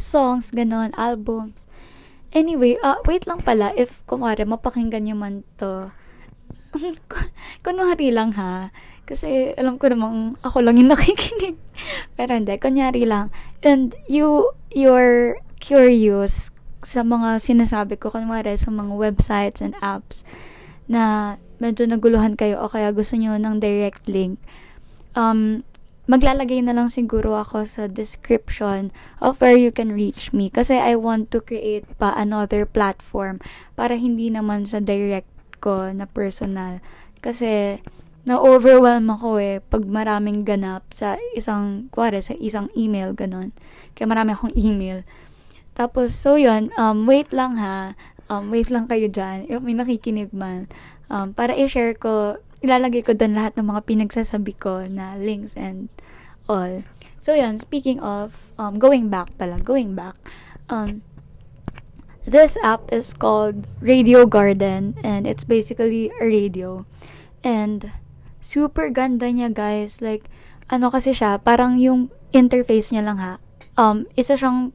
songs, 0.00 0.50
ganon, 0.50 0.90
albums. 0.96 1.67
Anyway, 2.36 2.76
uh, 2.84 3.00
wait 3.08 3.24
lang 3.24 3.40
pala, 3.40 3.72
if 3.72 4.04
kumare, 4.04 4.44
mapakinggan 4.44 5.08
nyo 5.08 5.16
man 5.16 5.48
to, 5.56 5.88
kunwari 7.64 8.12
lang 8.12 8.36
ha, 8.36 8.68
kasi 9.08 9.56
alam 9.56 9.80
ko 9.80 9.88
namang 9.88 10.36
ako 10.44 10.60
lang 10.60 10.76
yung 10.76 10.92
nakikinig. 10.94 11.56
Pero 12.12 12.36
hindi, 12.36 12.54
kunyari 12.60 13.08
lang. 13.08 13.32
And 13.64 13.96
you, 14.04 14.52
you're 14.68 15.40
curious 15.64 16.52
sa 16.84 17.00
mga 17.00 17.40
sinasabi 17.40 17.96
ko, 17.96 18.12
kunwari 18.12 18.54
sa 18.60 18.68
mga 18.68 18.92
websites 18.92 19.64
and 19.64 19.72
apps 19.80 20.28
na 20.88 21.36
medyo 21.58 21.84
naguluhan 21.88 22.36
kayo 22.36 22.60
o 22.62 22.70
kaya 22.70 22.92
gusto 22.92 23.16
nyo 23.16 23.36
ng 23.40 23.58
direct 23.58 24.06
link. 24.06 24.36
Um, 25.16 25.66
maglalagay 26.08 26.64
na 26.64 26.72
lang 26.72 26.88
siguro 26.88 27.36
ako 27.36 27.68
sa 27.68 27.84
description 27.84 28.88
of 29.20 29.38
where 29.44 29.54
you 29.54 29.68
can 29.68 29.92
reach 29.92 30.32
me. 30.32 30.48
Kasi 30.48 30.80
I 30.80 30.96
want 30.96 31.28
to 31.36 31.44
create 31.44 31.84
pa 32.00 32.16
another 32.16 32.64
platform 32.64 33.44
para 33.76 33.94
hindi 34.00 34.32
naman 34.32 34.64
sa 34.64 34.80
direct 34.80 35.28
ko 35.60 35.92
na 35.92 36.08
personal. 36.08 36.80
Kasi, 37.20 37.78
na-overwhelm 38.24 39.08
ako 39.12 39.40
eh 39.40 39.60
pag 39.60 39.84
maraming 39.84 40.48
ganap 40.48 40.84
sa 40.92 41.20
isang, 41.36 41.92
kuwari, 41.92 42.24
sa 42.24 42.32
isang 42.40 42.72
email, 42.72 43.12
ganon. 43.12 43.52
Kaya 43.92 44.08
marami 44.08 44.32
akong 44.32 44.56
email. 44.56 45.04
Tapos, 45.76 46.16
so 46.16 46.40
yun, 46.40 46.72
um, 46.80 47.04
wait 47.04 47.30
lang 47.36 47.60
ha. 47.60 47.94
Um, 48.32 48.48
wait 48.48 48.72
lang 48.72 48.88
kayo 48.88 49.08
dyan. 49.08 49.48
May 49.60 49.76
nakikinig 49.76 50.32
man. 50.32 50.68
Um, 51.08 51.32
para 51.32 51.56
i-share 51.56 51.96
ko, 51.96 52.36
ilalagay 52.62 53.06
ko 53.06 53.14
doon 53.14 53.38
lahat 53.38 53.54
ng 53.58 53.66
mga 53.70 53.82
pinagsasabi 53.86 54.54
ko 54.58 54.84
na 54.86 55.14
links 55.14 55.54
and 55.54 55.88
all. 56.50 56.82
So 57.18 57.34
yun, 57.34 57.58
speaking 57.58 58.00
of, 58.00 58.50
um, 58.58 58.78
going 58.78 59.10
back 59.10 59.30
pala, 59.38 59.60
going 59.62 59.94
back, 59.94 60.16
um, 60.70 61.02
this 62.28 62.56
app 62.62 62.84
is 62.92 63.14
called 63.14 63.66
Radio 63.80 64.26
Garden 64.26 64.98
and 65.02 65.26
it's 65.26 65.44
basically 65.44 66.10
a 66.20 66.26
radio. 66.26 66.84
And 67.42 67.92
super 68.40 68.90
ganda 68.90 69.30
niya, 69.30 69.52
guys. 69.54 70.00
Like, 70.00 70.26
ano 70.68 70.90
kasi 70.90 71.14
siya, 71.14 71.40
parang 71.40 71.78
yung 71.78 72.10
interface 72.32 72.92
niya 72.92 73.04
lang 73.06 73.18
ha. 73.18 73.40
Um, 73.78 74.04
isa 74.18 74.34
siyang, 74.34 74.74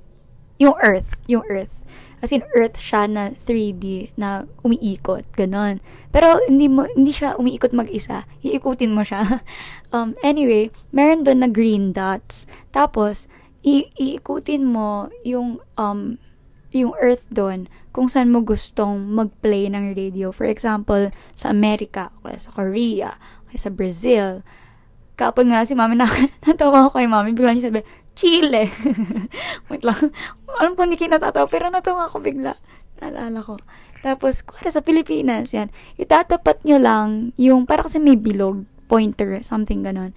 yung 0.58 0.74
Earth, 0.80 1.20
yung 1.28 1.44
Earth. 1.52 1.74
As 2.24 2.32
in, 2.32 2.39
Earth 2.56 2.80
siya 2.80 3.03
na 3.12 3.36
3D, 3.44 4.15
na 4.15 4.48
umiikot, 4.63 5.27
ganon. 5.36 5.84
Pero, 6.15 6.39
hindi 6.48 6.72
mo, 6.72 6.88
hindi 6.88 7.12
siya 7.12 7.36
umiikot 7.36 7.75
mag-isa. 7.75 8.24
Iikutin 8.39 8.96
mo 8.96 9.03
siya. 9.03 9.44
um, 9.94 10.15
anyway, 10.24 10.72
meron 10.96 11.27
doon 11.27 11.44
na 11.44 11.51
green 11.51 11.92
dots. 11.92 12.48
Tapos, 12.72 13.27
i- 13.68 13.92
iikutin 14.00 14.63
mo 14.63 15.12
yung, 15.27 15.60
um, 15.75 16.15
yung 16.72 16.96
Earth 16.98 17.27
doon 17.27 17.68
kung 17.94 18.10
saan 18.10 18.34
mo 18.34 18.42
gustong 18.42 19.03
mag-play 19.03 19.70
ng 19.70 19.94
radio. 19.94 20.34
For 20.34 20.48
example, 20.48 21.13
sa 21.38 21.51
Amerika, 21.53 22.10
o 22.24 22.32
sa 22.34 22.50
Korea, 22.50 23.20
sa 23.53 23.70
Brazil. 23.70 24.42
Kapag 25.13 25.46
nga 25.46 25.62
si 25.62 25.77
mami, 25.77 26.00
na, 26.00 26.10
natawa 26.48 26.89
ko 26.89 26.98
kay 26.98 27.06
mami, 27.06 27.38
bigla 27.38 27.53
niya 27.53 27.70
sabi, 27.70 27.86
Chile. 28.13 28.70
Wait 29.70 29.84
lang. 29.84 30.13
Alam 30.62 30.74
ko 30.77 30.86
hindi 30.86 30.98
kinatatawa, 31.01 31.50
pero 31.50 31.70
natawa 31.70 32.10
ko 32.10 32.22
bigla. 32.22 32.58
Naalala 33.01 33.41
ko. 33.41 33.58
Tapos, 34.03 34.43
kuwara 34.43 34.70
sa 34.70 34.84
Pilipinas, 34.84 35.55
yan. 35.55 35.72
Itatapat 35.96 36.62
nyo 36.67 36.77
lang 36.77 37.10
yung, 37.39 37.63
para 37.63 37.88
kasi 37.88 38.03
may 38.03 38.20
bilog, 38.20 38.67
pointer, 38.91 39.39
something 39.41 39.82
ganon. 39.82 40.12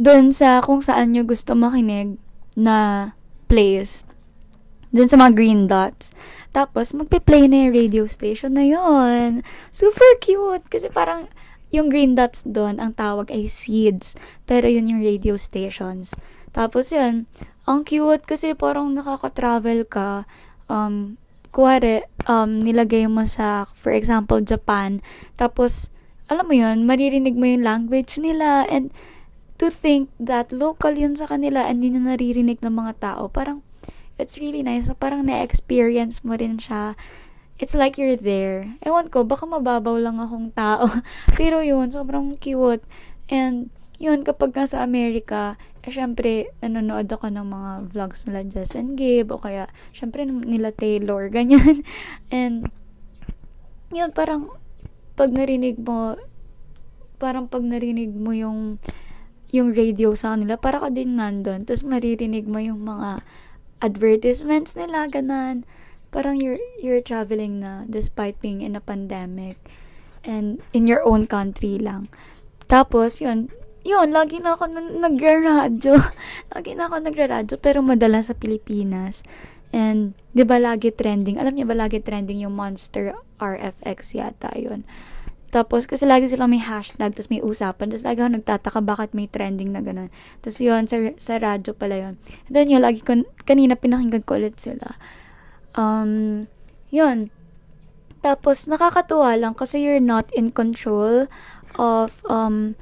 Doon 0.00 0.34
sa 0.34 0.58
kung 0.64 0.82
saan 0.82 1.14
nyo 1.14 1.22
gusto 1.22 1.54
makinig 1.54 2.18
na 2.58 3.12
place. 3.46 4.02
Doon 4.90 5.12
sa 5.12 5.20
mga 5.20 5.32
green 5.36 5.62
dots. 5.68 6.10
Tapos, 6.56 6.96
magpe-play 6.96 7.46
na 7.46 7.68
yung 7.68 7.74
radio 7.76 8.04
station 8.08 8.56
na 8.56 8.64
yon 8.64 9.44
Super 9.70 10.18
cute. 10.24 10.64
Kasi 10.66 10.88
parang, 10.90 11.30
yung 11.68 11.90
green 11.90 12.14
dots 12.14 12.46
doon, 12.46 12.80
ang 12.80 12.94
tawag 12.94 13.28
ay 13.28 13.46
seeds. 13.50 14.16
Pero 14.48 14.66
yun 14.66 14.88
yung 14.88 15.02
radio 15.02 15.36
stations. 15.36 16.16
Tapos 16.54 16.94
yun, 16.94 17.26
ang 17.66 17.82
cute 17.82 18.22
kasi 18.22 18.54
parang 18.54 18.94
nakaka-travel 18.94 19.84
ka. 19.90 20.24
Um, 20.70 21.18
kuwari, 21.50 22.06
um, 22.30 22.62
nilagay 22.62 23.10
mo 23.10 23.26
sa, 23.26 23.66
for 23.74 23.90
example, 23.90 24.38
Japan. 24.38 25.02
Tapos, 25.34 25.90
alam 26.30 26.46
mo 26.46 26.54
yun, 26.54 26.86
maririnig 26.86 27.34
mo 27.34 27.44
yung 27.50 27.66
language 27.66 28.16
nila. 28.22 28.64
And 28.70 28.94
to 29.58 29.68
think 29.68 30.08
that 30.22 30.54
local 30.54 30.94
yun 30.94 31.18
sa 31.18 31.26
kanila 31.26 31.66
and 31.66 31.82
yun 31.82 31.98
yung 31.98 32.08
naririnig 32.08 32.62
ng 32.62 32.74
mga 32.74 33.02
tao. 33.02 33.26
Parang, 33.26 33.66
it's 34.16 34.38
really 34.38 34.62
nice. 34.62 34.86
Parang 34.94 35.26
na-experience 35.26 36.22
mo 36.22 36.38
rin 36.38 36.62
siya 36.62 36.94
it's 37.58 37.74
like 37.74 37.98
you're 37.98 38.18
there. 38.18 38.66
Ewan 38.82 39.10
ko, 39.10 39.22
baka 39.22 39.46
mababaw 39.46 39.94
lang 39.98 40.18
akong 40.18 40.50
tao. 40.54 40.90
Pero 41.38 41.62
yun, 41.62 41.90
sobrang 41.90 42.34
cute. 42.38 42.82
And, 43.30 43.70
yun, 43.98 44.26
kapag 44.26 44.54
nga 44.58 44.66
sa 44.66 44.82
Amerika, 44.82 45.54
syempre, 45.90 46.52
nanonood 46.62 47.10
ako 47.10 47.28
ng 47.28 47.46
mga 47.48 47.70
vlogs 47.92 48.24
nila 48.24 48.46
Jess 48.46 48.78
and 48.78 48.96
Gabe, 48.96 49.34
o 49.34 49.40
kaya, 49.42 49.68
syempre, 49.90 50.24
nila 50.24 50.70
Taylor, 50.70 51.28
ganyan. 51.34 51.82
And, 52.30 52.70
yun, 53.90 54.14
parang, 54.14 54.48
pag 55.14 55.30
narinig 55.30 55.80
mo, 55.80 56.18
parang 57.22 57.46
pag 57.46 57.62
narinig 57.62 58.10
mo 58.10 58.34
yung 58.34 58.82
yung 59.54 59.70
radio 59.70 60.18
sa 60.18 60.34
kanila, 60.34 60.58
para 60.58 60.82
ka 60.82 60.90
din 60.90 61.14
nandun. 61.14 61.62
Tapos 61.62 61.86
maririnig 61.86 62.50
mo 62.50 62.58
yung 62.58 62.82
mga 62.82 63.22
advertisements 63.78 64.74
nila, 64.74 65.06
ganan. 65.06 65.62
Parang 66.10 66.34
you're, 66.34 66.58
you're 66.82 66.98
traveling 66.98 67.62
na 67.62 67.86
despite 67.86 68.34
being 68.42 68.66
in 68.66 68.74
a 68.74 68.82
pandemic 68.82 69.54
and 70.26 70.58
in 70.74 70.90
your 70.90 71.06
own 71.06 71.30
country 71.30 71.78
lang. 71.78 72.10
Tapos, 72.66 73.22
yun, 73.22 73.46
yun, 73.84 74.16
lagi 74.16 74.40
na 74.40 74.56
ako 74.56 74.64
nagra-radyo. 74.72 75.94
lagi 76.56 76.72
na 76.72 76.88
ako 76.88 77.04
nagra-radyo, 77.04 77.54
pero 77.60 77.84
madalas 77.84 78.32
sa 78.32 78.34
Pilipinas. 78.34 79.20
And, 79.76 80.16
di 80.32 80.42
ba 80.42 80.56
lagi 80.56 80.88
trending? 80.88 81.36
Alam 81.36 81.60
niyo 81.60 81.68
ba 81.68 81.76
lagi 81.76 82.00
trending 82.00 82.42
yung 82.48 82.56
Monster 82.56 83.12
RFX 83.36 84.16
yata 84.16 84.50
yun. 84.56 84.88
Tapos, 85.52 85.86
kasi 85.86 86.02
lagi 86.02 86.26
silang 86.26 86.50
may 86.50 86.58
hashtag, 86.58 87.14
tapos 87.14 87.30
may 87.30 87.38
usapan. 87.38 87.92
Tapos, 87.92 88.02
lagi 88.02 88.18
ako 88.18 88.30
nagtataka 88.40 88.80
bakit 88.82 89.10
may 89.14 89.30
trending 89.30 89.70
na 89.70 89.84
ganun. 89.84 90.10
Tapos, 90.42 90.58
yun, 90.58 90.88
sa, 90.90 90.98
sa 91.14 91.38
radyo 91.38 91.76
pala 91.78 91.94
yun. 91.94 92.14
And 92.50 92.52
then, 92.56 92.72
yun, 92.72 92.82
lagi 92.82 93.04
ko, 93.04 93.22
kanina 93.46 93.78
pinakinggan 93.78 94.26
ko 94.26 94.40
ulit 94.40 94.58
sila. 94.58 94.98
Um, 95.78 96.46
yun. 96.90 97.30
Tapos, 98.24 98.66
nakakatuwa 98.66 99.36
lang 99.38 99.54
kasi 99.54 99.78
you're 99.78 100.02
not 100.02 100.26
in 100.34 100.50
control 100.50 101.30
of, 101.78 102.18
um, 102.26 102.74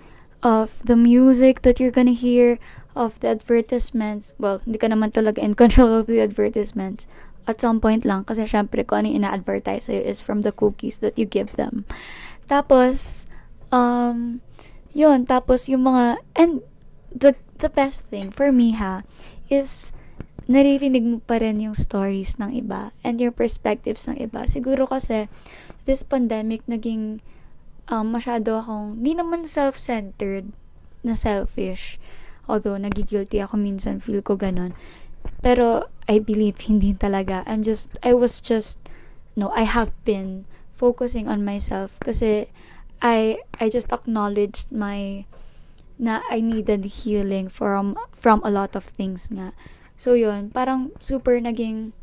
of 0.42 0.82
the 0.84 0.98
music 0.98 1.62
that 1.62 1.78
you're 1.78 1.94
gonna 1.94 2.14
hear, 2.14 2.58
of 2.94 3.18
the 3.20 3.28
advertisements. 3.28 4.32
Well, 4.36 4.60
hindi 4.64 4.78
ka 4.78 4.92
naman 4.92 5.16
talaga 5.16 5.40
in 5.40 5.54
control 5.56 5.92
of 5.96 6.06
the 6.06 6.20
advertisements 6.20 7.08
at 7.46 7.58
some 7.58 7.82
point 7.82 8.06
lang 8.06 8.22
kasi 8.22 8.46
syempre 8.46 8.86
kung 8.86 9.02
ano 9.02 9.06
yung 9.10 9.24
ina-advertise 9.24 9.90
sa'yo 9.90 10.02
is 10.02 10.22
from 10.22 10.46
the 10.46 10.54
cookies 10.54 11.02
that 11.02 11.18
you 11.18 11.26
give 11.26 11.58
them. 11.58 11.82
Tapos, 12.46 13.26
um, 13.74 14.38
yun, 14.94 15.26
tapos 15.26 15.66
yung 15.66 15.88
mga, 15.88 16.22
and 16.38 16.62
the, 17.10 17.34
the 17.58 17.70
best 17.72 18.06
thing 18.12 18.30
for 18.30 18.52
me 18.52 18.78
ha, 18.78 19.02
is 19.50 19.90
naririnig 20.46 21.02
mo 21.02 21.18
pa 21.22 21.38
rin 21.42 21.58
yung 21.58 21.74
stories 21.74 22.38
ng 22.38 22.50
iba 22.54 22.94
and 23.02 23.18
your 23.18 23.34
perspectives 23.34 24.06
ng 24.06 24.18
iba. 24.18 24.46
Siguro 24.46 24.86
kasi, 24.86 25.26
this 25.86 26.06
pandemic 26.06 26.62
naging 26.70 27.18
um, 27.88 28.12
masyado 28.14 28.58
akong, 28.58 29.00
di 29.02 29.16
naman 29.16 29.48
self-centered 29.48 30.52
na 31.02 31.16
selfish. 31.16 31.98
Although, 32.46 32.78
nagigilty 32.78 33.42
ako 33.42 33.58
minsan, 33.58 34.02
feel 34.02 34.22
ko 34.22 34.38
ganun. 34.38 34.74
Pero, 35.42 35.90
I 36.06 36.18
believe, 36.18 36.62
hindi 36.70 36.94
talaga. 36.94 37.42
I'm 37.46 37.62
just, 37.62 37.98
I 38.02 38.14
was 38.14 38.38
just, 38.42 38.78
no, 39.34 39.50
I 39.54 39.64
have 39.64 39.90
been 40.04 40.44
focusing 40.82 41.30
on 41.30 41.46
myself 41.46 41.94
kasi 42.02 42.50
I 42.98 43.38
I 43.62 43.70
just 43.70 43.94
acknowledged 43.94 44.66
my 44.74 45.30
na 45.94 46.26
I 46.26 46.42
needed 46.42 47.06
healing 47.06 47.46
from 47.46 47.94
from 48.10 48.42
a 48.42 48.50
lot 48.50 48.74
of 48.74 48.90
things 48.90 49.30
nga. 49.30 49.54
So 49.94 50.18
yun, 50.18 50.50
parang 50.50 50.90
super 50.98 51.38
naging 51.38 51.94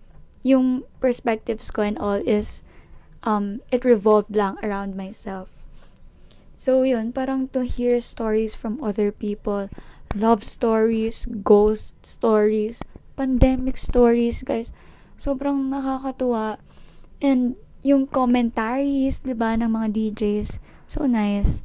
yung 0.48 0.88
perspectives 1.04 1.68
ko 1.68 1.84
and 1.84 2.00
all 2.00 2.24
is 2.24 2.64
um 3.28 3.60
it 3.68 3.84
revolved 3.84 4.32
lang 4.32 4.56
around 4.64 4.96
myself. 4.96 5.52
So 6.60 6.84
yun, 6.84 7.16
parang 7.16 7.48
to 7.56 7.64
hear 7.64 8.04
stories 8.04 8.52
from 8.52 8.84
other 8.84 9.16
people, 9.16 9.72
love 10.12 10.44
stories, 10.44 11.24
ghost 11.40 11.96
stories, 12.04 12.84
pandemic 13.16 13.80
stories, 13.80 14.44
guys. 14.44 14.76
Sobrang 15.16 15.72
nakakatuwa. 15.72 16.60
And 17.24 17.56
yung 17.80 18.12
commentaries, 18.12 19.24
'di 19.24 19.40
ba, 19.40 19.56
ng 19.56 19.72
mga 19.72 19.88
DJs. 19.96 20.60
So 20.92 21.08
nice. 21.08 21.64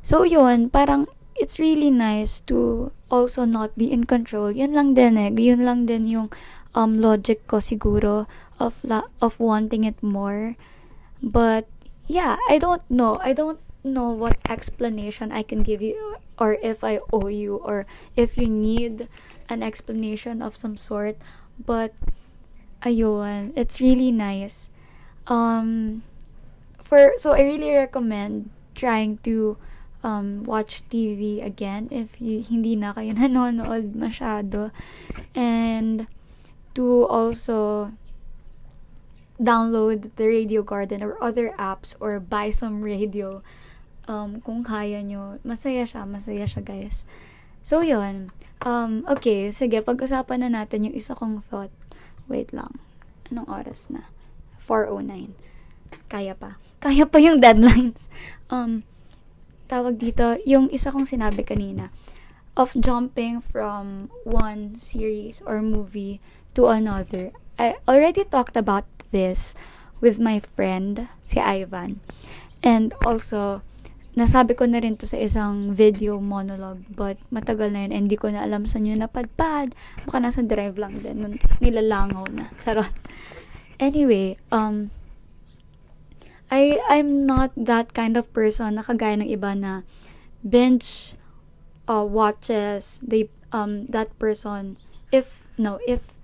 So 0.00 0.24
yun, 0.24 0.72
parang 0.72 1.04
it's 1.36 1.60
really 1.60 1.92
nice 1.92 2.40
to 2.48 2.88
also 3.12 3.44
not 3.44 3.76
be 3.76 3.92
in 3.92 4.08
control. 4.08 4.56
Yun 4.56 4.72
lang 4.72 4.96
din 4.96 5.20
eh. 5.20 5.28
Yun 5.28 5.68
lang 5.68 5.84
din 5.84 6.08
yung 6.08 6.32
um 6.72 6.96
logic 6.96 7.44
ko 7.44 7.60
siguro 7.60 8.24
of 8.56 8.80
la- 8.80 9.12
of 9.20 9.36
wanting 9.36 9.84
it 9.84 10.00
more. 10.00 10.56
But 11.20 11.68
yeah, 12.10 12.36
I 12.50 12.58
don't 12.58 12.82
know. 12.90 13.22
I 13.22 13.32
don't 13.32 13.62
know 13.86 14.10
what 14.10 14.36
explanation 14.50 15.30
I 15.30 15.46
can 15.46 15.62
give 15.62 15.80
you 15.80 16.18
or 16.38 16.58
if 16.58 16.82
I 16.82 16.98
owe 17.14 17.30
you 17.30 17.62
or 17.62 17.86
if 18.16 18.36
you 18.36 18.50
need 18.50 19.06
an 19.48 19.62
explanation 19.62 20.42
of 20.42 20.56
some 20.58 20.76
sort. 20.76 21.16
But 21.54 21.94
ayun, 22.82 23.54
it's 23.54 23.80
really 23.80 24.10
nice. 24.10 24.68
Um, 25.30 26.02
for 26.82 27.14
so 27.16 27.32
I 27.32 27.46
really 27.46 27.70
recommend 27.70 28.50
trying 28.74 29.22
to 29.22 29.56
um, 30.02 30.42
watch 30.42 30.82
TV 30.90 31.38
again 31.38 31.86
if 31.94 32.18
you, 32.18 32.42
hindi 32.42 32.74
na 32.74 32.90
kayo 32.90 33.14
nanonood 33.22 33.94
masyado. 33.94 34.74
And 35.38 36.10
to 36.74 37.06
also 37.06 37.94
download 39.40 40.12
the 40.20 40.28
Radio 40.28 40.60
Garden 40.60 41.00
or 41.00 41.16
other 41.18 41.56
apps 41.56 41.96
or 41.96 42.20
buy 42.20 42.52
some 42.52 42.84
radio 42.84 43.40
um, 44.04 44.44
kung 44.44 44.60
kaya 44.60 45.00
nyo. 45.00 45.40
Masaya 45.40 45.88
siya, 45.88 46.04
masaya 46.04 46.44
siya 46.44 46.60
guys. 46.60 47.08
So, 47.64 47.80
yun. 47.80 48.30
Um, 48.60 49.08
okay, 49.08 49.48
sige, 49.48 49.80
pag-usapan 49.80 50.44
na 50.44 50.62
natin 50.62 50.84
yung 50.84 50.96
isa 50.96 51.16
kong 51.16 51.40
thought. 51.48 51.72
Wait 52.28 52.52
lang. 52.52 52.76
Anong 53.32 53.48
oras 53.48 53.88
na? 53.88 54.12
4.09. 54.68 55.32
Kaya 56.12 56.36
pa. 56.36 56.60
Kaya 56.84 57.08
pa 57.08 57.18
yung 57.18 57.40
deadlines. 57.40 58.06
Um, 58.50 58.82
tawag 59.70 60.02
dito, 60.02 60.34
yung 60.42 60.66
isa 60.74 60.90
kong 60.90 61.06
sinabi 61.06 61.46
kanina, 61.46 61.94
of 62.58 62.74
jumping 62.74 63.38
from 63.38 64.10
one 64.26 64.74
series 64.74 65.38
or 65.46 65.62
movie 65.62 66.18
to 66.58 66.66
another. 66.66 67.30
I 67.54 67.78
already 67.86 68.26
talked 68.26 68.58
about 68.58 68.90
this 69.10 69.54
with 70.00 70.18
my 70.18 70.40
friend, 70.40 71.08
si 71.28 71.38
Ivan. 71.38 72.00
And 72.64 72.92
also, 73.04 73.62
nasabi 74.18 74.58
ko 74.58 74.66
na 74.66 74.82
rin 74.82 74.98
to 74.98 75.06
sa 75.06 75.16
isang 75.16 75.70
video 75.70 76.18
monologue 76.18 76.82
but 76.90 77.14
matagal 77.30 77.70
na 77.70 77.86
yun 77.86 77.92
and 77.94 78.02
hindi 78.10 78.18
ko 78.18 78.26
na 78.28 78.42
alam 78.42 78.66
saan 78.66 78.88
yun 78.88 79.00
napadpad. 79.00 79.76
Baka 80.08 80.16
nasa 80.18 80.42
drive 80.42 80.76
lang 80.80 80.98
din. 80.98 81.22
Nun, 81.22 81.34
nilalangaw 81.62 82.26
na. 82.32 82.50
Charot. 82.62 82.90
Anyway, 83.80 84.36
um, 84.52 84.92
I, 86.50 86.82
I'm 86.90 87.24
not 87.24 87.54
that 87.54 87.94
kind 87.94 88.18
of 88.18 88.28
person 88.34 88.76
na 88.76 88.82
kagaya 88.84 89.22
ng 89.22 89.30
iba 89.30 89.54
na 89.54 89.86
binge 90.42 91.14
uh, 91.86 92.04
watches 92.04 93.00
they, 93.00 93.30
um, 93.54 93.86
that 93.88 94.12
person. 94.18 94.76
If, 95.14 95.46
no, 95.56 95.78
if 95.86 96.19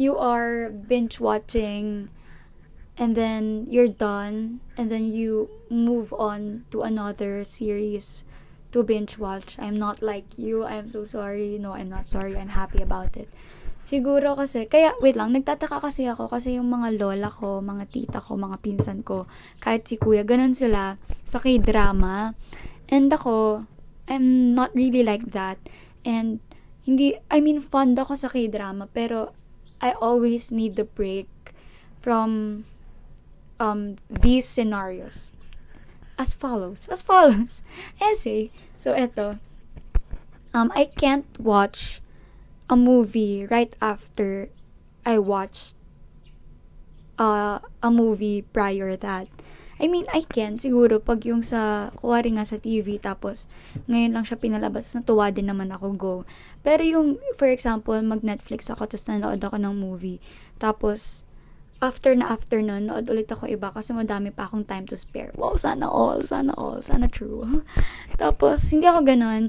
you 0.00 0.16
are 0.16 0.72
binge 0.72 1.20
watching 1.20 2.08
and 2.96 3.12
then 3.12 3.68
you're 3.68 3.92
done 3.92 4.64
and 4.80 4.88
then 4.88 5.04
you 5.12 5.52
move 5.68 6.08
on 6.16 6.64
to 6.72 6.80
another 6.80 7.44
series 7.44 8.24
to 8.72 8.80
binge 8.80 9.20
watch. 9.20 9.60
I'm 9.60 9.76
not 9.76 10.00
like 10.00 10.40
you. 10.40 10.64
I'm 10.64 10.88
so 10.88 11.04
sorry. 11.04 11.60
No, 11.60 11.76
I'm 11.76 11.92
not 11.92 12.08
sorry. 12.08 12.32
I'm 12.32 12.56
happy 12.56 12.80
about 12.80 13.12
it. 13.20 13.28
Siguro 13.84 14.36
kasi, 14.36 14.64
kaya, 14.70 14.96
wait 15.04 15.16
lang, 15.16 15.36
nagtataka 15.36 15.80
kasi 15.84 16.08
ako 16.08 16.32
kasi 16.32 16.56
yung 16.56 16.68
mga 16.70 17.00
lola 17.00 17.28
ko, 17.32 17.60
mga 17.60 17.84
tita 17.90 18.20
ko, 18.22 18.36
mga 18.36 18.60
pinsan 18.60 19.02
ko, 19.02 19.24
kahit 19.58 19.88
si 19.88 19.96
kuya, 19.96 20.22
ganun 20.22 20.54
sila 20.54 21.00
sa 21.24 21.40
k-drama. 21.42 22.36
And 22.92 23.10
ako, 23.10 23.66
I'm 24.06 24.54
not 24.54 24.70
really 24.76 25.02
like 25.02 25.32
that. 25.32 25.58
And, 26.06 26.38
hindi, 26.84 27.18
I 27.32 27.40
mean, 27.40 27.64
fond 27.64 27.98
ako 27.98 28.14
sa 28.14 28.28
k-drama, 28.28 28.86
pero 28.92 29.39
I 29.80 29.92
always 29.92 30.52
need 30.52 30.76
the 30.76 30.84
break 30.84 31.28
from 32.00 32.64
um, 33.58 33.96
these 34.08 34.46
scenarios. 34.46 35.30
As 36.18 36.32
follows. 36.32 36.88
As 36.90 37.02
follows. 37.02 37.62
Essay. 38.00 38.50
So, 38.76 38.94
eto. 38.94 39.38
Um, 40.52 40.72
I 40.74 40.84
can't 40.84 41.26
watch 41.38 42.02
a 42.68 42.76
movie 42.76 43.46
right 43.46 43.74
after 43.80 44.48
I 45.04 45.18
watched 45.18 45.74
uh, 47.18 47.60
a 47.82 47.90
movie 47.90 48.42
prior 48.42 48.96
that. 48.96 49.28
I 49.80 49.88
mean, 49.88 50.04
I 50.12 50.20
can. 50.28 50.60
Siguro, 50.60 51.00
pag 51.00 51.24
yung 51.24 51.40
sa, 51.40 51.88
kuwari 51.96 52.36
nga 52.36 52.44
sa 52.44 52.60
TV, 52.60 53.00
tapos, 53.00 53.48
ngayon 53.88 54.12
lang 54.12 54.28
siya 54.28 54.36
pinalabas, 54.36 54.92
natuwa 54.92 55.32
din 55.32 55.48
naman 55.48 55.72
ako, 55.72 55.86
go. 55.96 56.14
Pero 56.60 56.84
yung, 56.84 57.16
for 57.40 57.48
example, 57.48 57.96
mag-Netflix 58.04 58.68
ako, 58.68 58.84
tapos 58.84 59.08
nanood 59.08 59.40
ako 59.40 59.56
ng 59.56 59.72
movie, 59.72 60.20
tapos, 60.60 61.24
after 61.80 62.12
na 62.12 62.28
after 62.28 62.60
nun, 62.60 62.92
nood 62.92 63.08
ulit 63.08 63.32
ako 63.32 63.48
iba 63.48 63.72
kasi 63.72 63.96
madami 63.96 64.28
pa 64.28 64.44
akong 64.44 64.68
time 64.68 64.84
to 64.84 65.00
spare. 65.00 65.32
Wow, 65.32 65.56
sana 65.56 65.88
all, 65.88 66.20
sana 66.20 66.52
all, 66.60 66.84
sana 66.84 67.08
true. 67.08 67.64
tapos, 68.20 68.60
hindi 68.68 68.84
ako 68.84 69.00
ganun, 69.08 69.48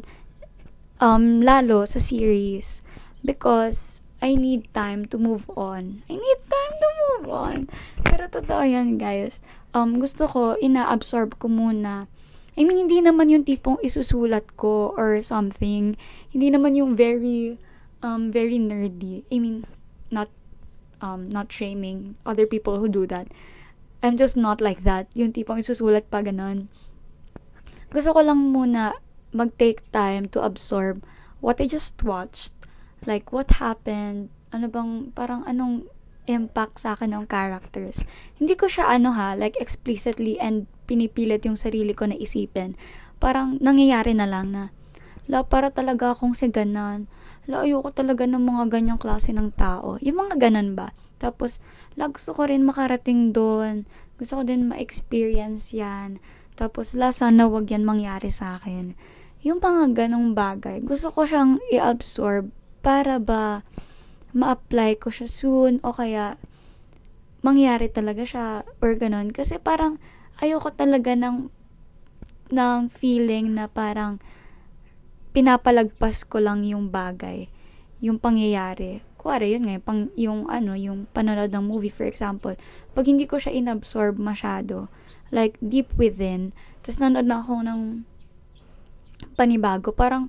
um, 1.04 1.44
lalo 1.44 1.84
sa 1.84 2.00
series 2.00 2.80
because 3.20 4.00
I 4.22 4.38
need 4.38 4.70
time 4.72 5.10
to 5.10 5.18
move 5.18 5.50
on. 5.58 6.06
I 6.06 6.14
need 6.14 6.40
time 6.46 6.74
to 6.78 6.90
move 7.02 7.26
on. 7.34 7.58
Pero 8.06 8.30
totoo 8.30 8.62
yan, 8.62 9.02
guys. 9.02 9.42
Um, 9.72 10.04
gusto 10.04 10.28
ko, 10.28 10.60
ina-absorb 10.60 11.40
ko 11.40 11.48
muna. 11.48 12.12
I 12.60 12.68
mean, 12.68 12.88
hindi 12.88 13.00
naman 13.00 13.32
yung 13.32 13.48
tipong 13.48 13.80
isusulat 13.80 14.60
ko 14.60 14.92
or 15.00 15.24
something. 15.24 15.96
Hindi 16.36 16.48
naman 16.52 16.76
yung 16.76 17.00
very, 17.00 17.56
um, 18.04 18.28
very 18.28 18.60
nerdy. 18.60 19.24
I 19.32 19.40
mean, 19.40 19.64
not, 20.12 20.28
um, 21.00 21.32
not 21.32 21.48
shaming 21.48 22.20
other 22.28 22.44
people 22.44 22.84
who 22.84 22.92
do 22.92 23.08
that. 23.08 23.32
I'm 24.04 24.20
just 24.20 24.36
not 24.36 24.60
like 24.60 24.84
that. 24.84 25.08
Yung 25.16 25.32
tipong 25.32 25.64
isusulat 25.64 26.12
pa 26.12 26.20
ganon. 26.20 26.68
Gusto 27.96 28.12
ko 28.12 28.20
lang 28.20 28.52
muna 28.52 29.00
mag-take 29.32 29.80
time 29.96 30.28
to 30.36 30.44
absorb 30.44 31.08
what 31.40 31.64
I 31.64 31.68
just 31.72 32.04
watched. 32.04 32.52
Like, 33.08 33.32
what 33.32 33.64
happened? 33.64 34.28
Ano 34.52 34.68
bang, 34.68 35.16
parang 35.16 35.48
anong 35.48 35.88
impact 36.30 36.82
sa 36.82 36.94
akin 36.94 37.16
ng 37.16 37.26
characters. 37.26 38.06
Hindi 38.38 38.54
ko 38.54 38.70
siya 38.70 38.92
ano 38.92 39.14
ha, 39.16 39.34
like 39.34 39.58
explicitly 39.58 40.38
and 40.38 40.70
pinipilit 40.86 41.46
yung 41.48 41.58
sarili 41.58 41.96
ko 41.96 42.10
na 42.10 42.18
isipin. 42.18 42.78
Parang 43.22 43.62
nangyayari 43.62 44.18
na 44.18 44.28
lang 44.28 44.54
na, 44.54 44.64
la, 45.30 45.46
para 45.46 45.70
talaga 45.70 46.12
akong 46.14 46.34
si 46.34 46.50
ganan. 46.50 47.08
La, 47.50 47.66
ayoko 47.66 47.90
talaga 47.94 48.26
ng 48.26 48.42
mga 48.42 48.64
ganyang 48.70 49.00
klase 49.02 49.34
ng 49.34 49.54
tao. 49.54 49.98
Yung 50.02 50.26
mga 50.26 50.38
ganan 50.38 50.78
ba? 50.78 50.94
Tapos, 51.22 51.62
la, 51.98 52.10
gusto 52.10 52.34
ko 52.34 52.50
rin 52.50 52.66
makarating 52.66 53.34
doon. 53.34 53.86
Gusto 54.18 54.42
ko 54.42 54.44
din 54.46 54.70
ma-experience 54.70 55.74
yan. 55.74 56.18
Tapos, 56.58 56.94
la, 56.98 57.14
sana 57.14 57.46
wag 57.50 57.70
yan 57.70 57.86
mangyari 57.86 58.30
sa 58.34 58.58
akin. 58.58 58.94
Yung 59.42 59.58
mga 59.58 59.98
ganong 59.98 60.38
bagay, 60.38 60.86
gusto 60.86 61.10
ko 61.10 61.26
siyang 61.26 61.58
i-absorb 61.74 62.54
para 62.86 63.18
ba 63.18 63.66
ma-apply 64.32 65.00
ko 65.00 65.12
siya 65.12 65.28
soon 65.28 65.84
o 65.84 65.92
kaya 65.96 66.40
mangyari 67.42 67.90
talaga 67.90 68.24
siya 68.24 68.46
or 68.80 68.96
ganun. 68.96 69.34
Kasi 69.34 69.58
parang 69.58 69.98
ayoko 70.40 70.72
talaga 70.74 71.14
ng 71.18 71.50
ng 72.52 72.80
feeling 72.92 73.56
na 73.56 73.72
parang 73.72 74.20
pinapalagpas 75.32 76.28
ko 76.28 76.44
lang 76.44 76.68
yung 76.68 76.92
bagay, 76.92 77.48
yung 78.04 78.20
pangyayari. 78.20 79.00
Kuwari, 79.16 79.56
yun 79.56 79.64
nga, 79.70 79.80
pang, 79.80 80.12
yung 80.20 80.52
ano, 80.52 80.76
yung 80.76 81.08
panonood 81.16 81.54
ng 81.56 81.64
movie, 81.64 81.94
for 81.94 82.04
example, 82.04 82.52
pag 82.92 83.06
hindi 83.08 83.24
ko 83.24 83.40
siya 83.40 83.56
inabsorb 83.56 84.20
masyado, 84.20 84.92
like, 85.32 85.56
deep 85.64 85.88
within, 85.96 86.52
tapos 86.84 87.00
nanood 87.00 87.30
na 87.30 87.40
ako 87.40 87.64
ng 87.64 87.82
panibago, 89.40 89.96
parang, 89.96 90.28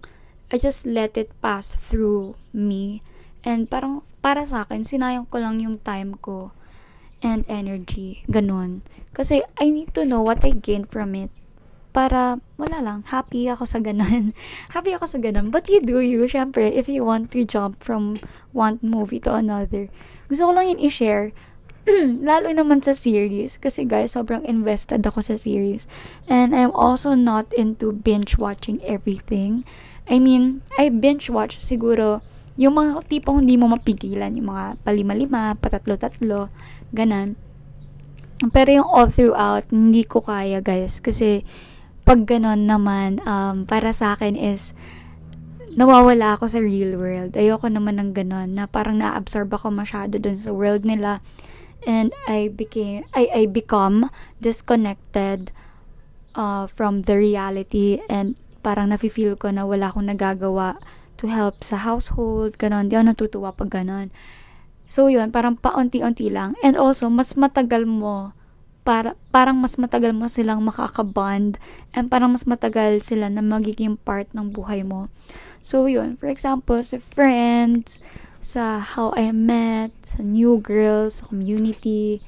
I 0.53 0.61
just 0.61 0.87
let 0.87 1.19
it 1.19 1.33
pass 1.43 1.75
through 1.75 2.39
me, 2.55 3.03
And 3.43 3.67
parang 3.67 4.07
para 4.23 4.47
sa 4.47 4.67
akin, 4.67 4.87
sinayang 4.87 5.27
ko 5.27 5.43
lang 5.43 5.59
yung 5.59 5.83
time 5.83 6.15
ko 6.19 6.55
and 7.23 7.47
energy. 7.47 8.27
Ganun. 8.31 8.83
Kasi 9.15 9.43
I 9.59 9.71
need 9.71 9.95
to 9.95 10.07
know 10.07 10.23
what 10.23 10.43
I 10.47 10.55
gain 10.55 10.85
from 10.87 11.15
it. 11.15 11.31
Para, 11.93 12.41
wala 12.57 12.81
lang, 12.81 13.05
happy 13.13 13.53
ako 13.53 13.69
sa 13.69 13.77
ganun. 13.77 14.33
happy 14.75 14.97
ako 14.97 15.05
sa 15.05 15.21
ganun. 15.21 15.53
But 15.53 15.69
you 15.69 15.85
do 15.85 16.01
you, 16.01 16.25
syempre, 16.25 16.73
if 16.73 16.89
you 16.89 17.05
want 17.05 17.29
to 17.37 17.45
jump 17.45 17.85
from 17.85 18.17
one 18.57 18.81
movie 18.81 19.21
to 19.29 19.37
another. 19.37 19.93
Gusto 20.33 20.49
ko 20.49 20.53
lang 20.57 20.73
yun 20.73 20.81
i-share. 20.81 21.37
Lalo 22.25 22.49
naman 22.49 22.81
sa 22.81 22.97
series. 22.97 23.61
Kasi 23.61 23.85
guys, 23.85 24.17
sobrang 24.17 24.41
invested 24.49 25.05
ako 25.05 25.21
sa 25.21 25.37
series. 25.37 25.85
And 26.25 26.57
I'm 26.57 26.73
also 26.73 27.13
not 27.13 27.53
into 27.53 27.93
binge 27.93 28.41
watching 28.41 28.81
everything. 28.89 29.69
I 30.09 30.17
mean, 30.17 30.65
I 30.81 30.89
binge 30.89 31.29
watch 31.29 31.61
siguro 31.61 32.25
yung 32.57 32.77
mga 32.77 33.09
tipong 33.09 33.45
hindi 33.45 33.57
mo 33.57 33.73
mapigilan, 33.73 34.37
yung 34.37 34.53
mga 34.53 34.81
palima-lima, 34.85 35.57
patatlo-tatlo, 35.57 36.53
ganan. 36.93 37.37
Pero 38.53 38.69
yung 38.83 38.89
all 38.89 39.09
throughout, 39.09 39.65
hindi 39.73 40.05
ko 40.05 40.21
kaya 40.21 40.61
guys. 40.61 41.01
Kasi 41.01 41.47
pag 42.03 42.27
ganon 42.27 42.67
naman, 42.69 43.23
um, 43.25 43.65
para 43.65 43.95
sa 43.95 44.19
akin 44.19 44.35
is, 44.35 44.77
nawawala 45.73 46.37
ako 46.37 46.45
sa 46.51 46.61
real 46.61 47.01
world. 47.01 47.33
Ayoko 47.39 47.71
naman 47.73 47.97
ng 47.97 48.11
ganon, 48.13 48.53
na 48.59 48.69
parang 48.69 49.01
na-absorb 49.01 49.49
ako 49.55 49.73
masyado 49.73 50.21
dun 50.21 50.37
sa 50.37 50.53
world 50.53 50.85
nila. 50.85 51.25
And 51.89 52.13
I 52.29 52.53
became, 52.53 53.09
I, 53.17 53.31
I 53.33 53.43
become 53.49 54.13
disconnected 54.39 55.51
uh, 56.37 56.69
from 56.69 57.09
the 57.09 57.17
reality 57.17 58.05
and 58.07 58.37
parang 58.63 58.95
nafe-feel 58.95 59.35
ko 59.35 59.51
na 59.51 59.67
wala 59.67 59.91
akong 59.91 60.07
nagagawa 60.07 60.79
to 61.23 61.31
help 61.31 61.63
sa 61.63 61.79
household, 61.79 62.59
ganon. 62.59 62.91
Di 62.91 62.99
ako 62.99 63.05
natutuwa 63.07 63.55
pag 63.55 63.71
ganon. 63.71 64.11
So, 64.91 65.07
yun, 65.07 65.31
parang 65.31 65.57
paunti-unti 65.57 66.29
lang. 66.29 66.59
And 66.61 66.75
also, 66.75 67.07
mas 67.09 67.39
matagal 67.39 67.87
mo, 67.87 68.35
para, 68.83 69.15
parang 69.31 69.63
mas 69.63 69.79
matagal 69.79 70.11
mo 70.11 70.27
silang 70.27 70.67
makakabond 70.67 71.57
and 71.95 72.11
parang 72.11 72.35
mas 72.35 72.45
matagal 72.45 73.07
sila 73.07 73.31
na 73.31 73.41
magiging 73.41 73.95
part 73.95 74.27
ng 74.35 74.51
buhay 74.51 74.83
mo. 74.83 75.07
So, 75.63 75.87
yun. 75.87 76.19
For 76.19 76.27
example, 76.27 76.83
sa 76.83 76.99
friends, 76.99 78.03
sa 78.43 78.83
How 78.83 79.15
I 79.15 79.31
Met, 79.31 79.95
sa 80.03 80.27
New 80.27 80.59
Girls, 80.59 81.23
sa 81.23 81.31
Community, 81.31 82.19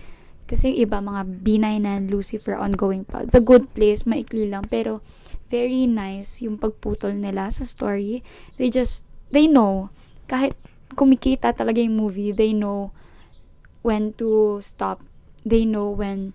kasi 0.47 0.71
iba, 0.79 1.03
mga 1.03 1.43
B9 1.43 1.67
and 1.83 2.07
Lucifer 2.15 2.55
ongoing 2.55 3.03
pa. 3.03 3.27
The 3.27 3.43
Good 3.43 3.75
Place, 3.75 4.07
maikli 4.07 4.47
lang. 4.47 4.71
Pero, 4.71 5.03
very 5.55 5.87
nice 5.87 6.43
yung 6.43 6.59
pagputol 6.59 7.15
nila 7.15 7.47
sa 7.55 7.63
story. 7.63 8.27
They 8.59 8.75
just, 8.75 9.07
they 9.31 9.47
know, 9.47 9.95
kahit 10.27 10.59
kumikita 10.99 11.55
talaga 11.55 11.79
yung 11.79 11.95
movie, 11.95 12.35
they 12.35 12.51
know 12.51 12.91
when 13.87 14.19
to 14.19 14.59
stop. 14.59 14.99
They 15.47 15.63
know 15.63 15.95
when 15.95 16.35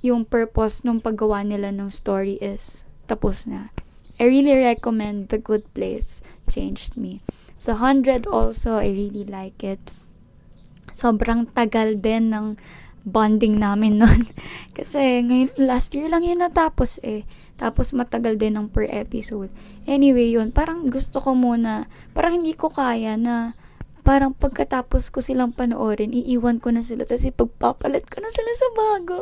yung 0.00 0.24
purpose 0.24 0.80
nung 0.80 1.04
paggawa 1.04 1.44
nila 1.44 1.68
ng 1.76 1.92
story 1.92 2.40
is 2.40 2.88
tapos 3.04 3.44
na. 3.44 3.68
I 4.16 4.30
really 4.30 4.54
recommend 4.54 5.28
The 5.28 5.42
Good 5.42 5.66
Place. 5.74 6.22
Changed 6.48 6.96
me. 6.96 7.20
The 7.66 7.82
Hundred 7.82 8.24
also, 8.30 8.78
I 8.78 8.94
really 8.94 9.26
like 9.26 9.60
it. 9.66 9.80
Sobrang 10.94 11.50
tagal 11.50 11.98
din 11.98 12.30
ng 12.30 12.54
bonding 13.04 13.60
namin 13.60 14.00
nun. 14.00 14.26
Kasi 14.76 15.22
ngayon, 15.22 15.52
last 15.60 15.92
year 15.92 16.08
lang 16.08 16.24
yun 16.24 16.40
natapos 16.40 16.98
eh. 17.04 17.28
Tapos 17.54 17.94
matagal 17.94 18.40
din 18.40 18.58
ng 18.58 18.72
per 18.72 18.88
episode. 18.90 19.52
Anyway, 19.86 20.32
yun, 20.32 20.50
parang 20.50 20.90
gusto 20.90 21.20
ko 21.22 21.36
muna, 21.36 21.86
parang 22.16 22.42
hindi 22.42 22.56
ko 22.56 22.72
kaya 22.72 23.14
na 23.14 23.54
parang 24.04 24.36
pagkatapos 24.36 25.08
ko 25.08 25.24
silang 25.24 25.56
panoorin, 25.56 26.12
iiwan 26.12 26.60
ko 26.60 26.68
na 26.68 26.84
sila. 26.84 27.08
Tapos 27.08 27.24
ipagpapalit 27.24 28.04
ko 28.04 28.20
na 28.20 28.28
sila 28.28 28.52
sa 28.52 28.68
bago. 28.76 29.18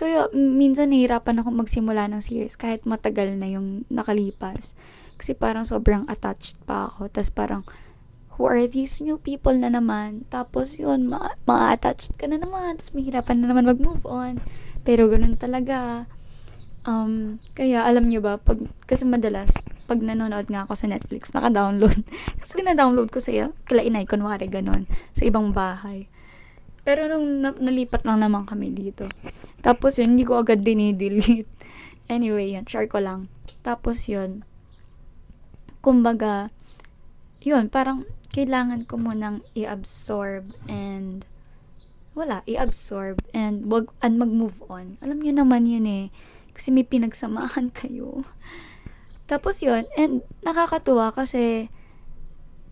Kaya 0.00 0.32
minsan 0.32 0.90
nahihirapan 0.90 1.44
ako 1.44 1.52
magsimula 1.52 2.08
ng 2.08 2.24
series 2.24 2.56
kahit 2.56 2.88
matagal 2.88 3.36
na 3.36 3.52
yung 3.52 3.84
nakalipas. 3.92 4.72
Kasi 5.20 5.36
parang 5.36 5.68
sobrang 5.68 6.08
attached 6.08 6.56
pa 6.64 6.88
ako. 6.88 7.12
Tapos 7.12 7.30
parang, 7.30 7.62
who 8.34 8.50
are 8.50 8.66
these 8.66 8.98
new 8.98 9.18
people 9.18 9.54
na 9.54 9.70
naman? 9.70 10.26
Tapos 10.30 10.78
yun, 10.78 11.06
ma- 11.06 11.38
ma-attached 11.46 12.18
ka 12.18 12.26
na 12.26 12.38
naman. 12.38 12.78
Tapos 12.78 12.94
mahirapan 12.94 13.36
na 13.42 13.46
naman 13.50 13.70
mag-move 13.70 14.02
on. 14.06 14.42
Pero 14.82 15.06
ganun 15.06 15.38
talaga. 15.38 16.10
Um, 16.84 17.40
kaya 17.56 17.86
alam 17.86 18.12
nyo 18.12 18.20
ba, 18.20 18.36
pag, 18.36 18.60
kasi 18.84 19.08
madalas, 19.08 19.64
pag 19.88 20.04
nanonood 20.04 20.52
nga 20.52 20.68
ako 20.68 20.76
sa 20.76 20.90
Netflix, 20.90 21.32
naka-download. 21.32 22.04
kasi 22.42 22.60
na-download 22.60 23.08
ko 23.08 23.22
sa 23.22 23.48
kila 23.64 23.80
inay, 23.86 24.04
kunwari 24.04 24.50
ganon, 24.50 24.84
sa 25.16 25.24
ibang 25.24 25.54
bahay. 25.56 26.10
Pero 26.84 27.08
nung 27.08 27.40
na- 27.40 27.56
nalipat 27.56 28.04
lang 28.04 28.20
naman 28.20 28.44
kami 28.44 28.68
dito. 28.74 29.08
Tapos 29.64 29.96
yun, 29.96 30.14
hindi 30.14 30.28
ko 30.28 30.44
agad 30.44 30.60
dinidelete. 30.60 31.48
anyway, 32.12 32.52
yan, 32.52 32.68
share 32.68 32.90
ko 32.90 33.00
lang. 33.00 33.32
Tapos 33.64 34.04
yun, 34.04 34.44
kumbaga, 35.80 36.52
yun, 37.44 37.68
parang 37.68 38.08
kailangan 38.32 38.88
ko 38.88 38.96
munang 38.98 39.44
i-absorb 39.54 40.50
and 40.66 41.28
wala, 42.16 42.40
i-absorb 42.48 43.20
and 43.36 43.68
wag 43.68 43.92
and 44.00 44.18
mag-move 44.18 44.58
on. 44.66 44.96
Alam 45.04 45.20
niyo 45.22 45.38
naman 45.38 45.68
yun 45.68 45.86
eh 45.86 46.06
kasi 46.56 46.72
may 46.72 46.86
pinagsamahan 46.86 47.70
kayo. 47.78 48.24
Tapos 49.28 49.60
yun, 49.60 49.84
and 49.94 50.24
nakakatuwa 50.40 51.12
kasi 51.12 51.68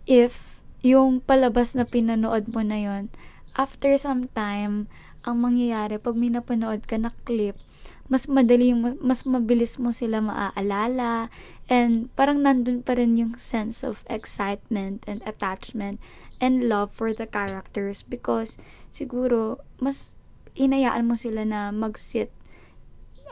if 0.09 0.41
yung 0.83 1.23
palabas 1.23 1.79
na 1.79 1.87
pinanood 1.87 2.51
mo 2.51 2.65
na 2.65 2.79
yun, 2.79 3.13
after 3.55 3.95
some 4.01 4.27
time, 4.33 4.91
ang 5.23 5.39
mangyayari, 5.39 6.03
pag 6.03 6.19
may 6.19 6.31
napanood 6.31 6.83
ka 6.87 6.99
na 6.99 7.15
clip, 7.23 7.55
mas 8.11 8.27
madali, 8.27 8.75
mas 8.99 9.23
mabilis 9.23 9.79
mo 9.79 9.95
sila 9.95 10.19
maaalala, 10.19 11.31
and 11.73 12.13
parang 12.21 12.45
nandun 12.45 12.85
pa 12.85 12.93
rin 12.93 13.17
yung 13.17 13.41
sense 13.41 13.81
of 13.81 14.05
excitement 14.13 15.01
and 15.09 15.25
attachment 15.25 15.97
and 16.37 16.69
love 16.69 16.93
for 16.93 17.17
the 17.17 17.25
characters 17.25 18.05
because 18.05 18.61
siguro, 18.93 19.57
mas 19.81 20.13
inayaan 20.53 21.09
mo 21.09 21.17
sila 21.17 21.49
na 21.49 21.73
mag-sit 21.73 22.29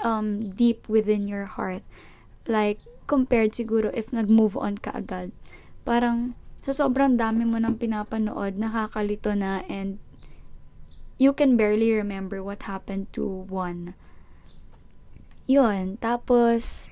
um, 0.01 0.49
deep 0.57 0.89
within 0.89 1.29
your 1.29 1.45
heart. 1.45 1.85
Like, 2.49 2.81
compared 3.05 3.53
siguro 3.53 3.93
if 3.93 4.09
nag-move 4.09 4.57
on 4.57 4.81
ka 4.81 4.97
agad. 4.97 5.37
Parang, 5.85 6.33
sa 6.65 6.73
sobrang 6.73 7.21
dami 7.21 7.45
mo 7.45 7.61
nang 7.61 7.77
pinapanood, 7.77 8.57
nakakalito 8.57 9.37
na 9.37 9.69
and 9.69 10.01
you 11.21 11.37
can 11.37 11.61
barely 11.61 11.93
remember 11.93 12.41
what 12.41 12.65
happened 12.65 13.13
to 13.13 13.45
one. 13.53 13.93
Yun. 15.45 16.01
Tapos, 16.01 16.89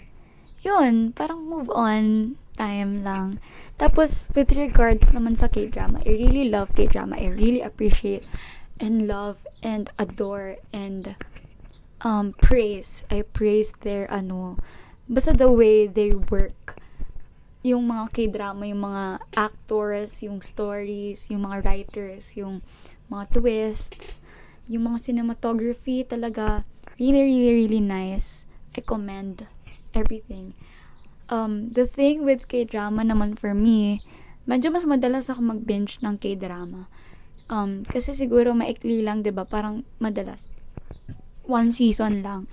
yun, 0.62 1.12
parang 1.12 1.46
move 1.46 1.70
on 1.70 2.36
time 2.58 3.06
lang. 3.06 3.38
Tapos, 3.78 4.26
with 4.34 4.50
regards 4.58 5.14
naman 5.14 5.38
sa 5.38 5.46
K-drama, 5.46 6.02
I 6.02 6.18
really 6.18 6.50
love 6.50 6.74
K-drama. 6.74 7.14
I 7.14 7.30
really 7.30 7.62
appreciate 7.62 8.26
and 8.82 9.06
love 9.06 9.46
and 9.62 9.90
adore 9.98 10.58
and 10.74 11.14
um, 12.02 12.34
praise. 12.42 13.06
I 13.10 13.22
praise 13.22 13.70
their, 13.86 14.10
ano, 14.10 14.58
basta 15.06 15.32
the 15.32 15.50
way 15.50 15.86
they 15.86 16.10
work. 16.14 16.78
Yung 17.62 17.86
mga 17.86 18.10
K-drama, 18.14 18.66
yung 18.66 18.82
mga 18.82 19.04
actors, 19.38 20.22
yung 20.26 20.42
stories, 20.42 21.30
yung 21.30 21.46
mga 21.46 21.62
writers, 21.62 22.34
yung 22.34 22.62
mga 23.06 23.38
twists, 23.38 24.18
yung 24.66 24.90
mga 24.90 24.98
cinematography 25.10 26.06
talaga, 26.06 26.66
really, 26.98 27.22
really, 27.22 27.50
really 27.66 27.82
nice. 27.82 28.46
I 28.74 28.82
commend 28.82 29.46
everything. 29.98 30.54
Um, 31.28 31.74
the 31.74 31.84
thing 31.84 32.22
with 32.22 32.46
K-drama 32.46 33.02
naman 33.02 33.34
for 33.34 33.52
me, 33.52 34.00
medyo 34.46 34.70
mas 34.70 34.86
madalas 34.86 35.28
ako 35.28 35.58
mag-binge 35.58 36.00
ng 36.00 36.16
K-drama. 36.16 36.86
Um, 37.50 37.82
kasi 37.84 38.14
siguro 38.14 38.54
maikli 38.54 39.02
lang, 39.02 39.26
'di 39.26 39.34
ba? 39.34 39.44
Parang 39.44 39.82
madalas 39.98 40.46
one 41.48 41.72
season 41.72 42.20
lang. 42.20 42.46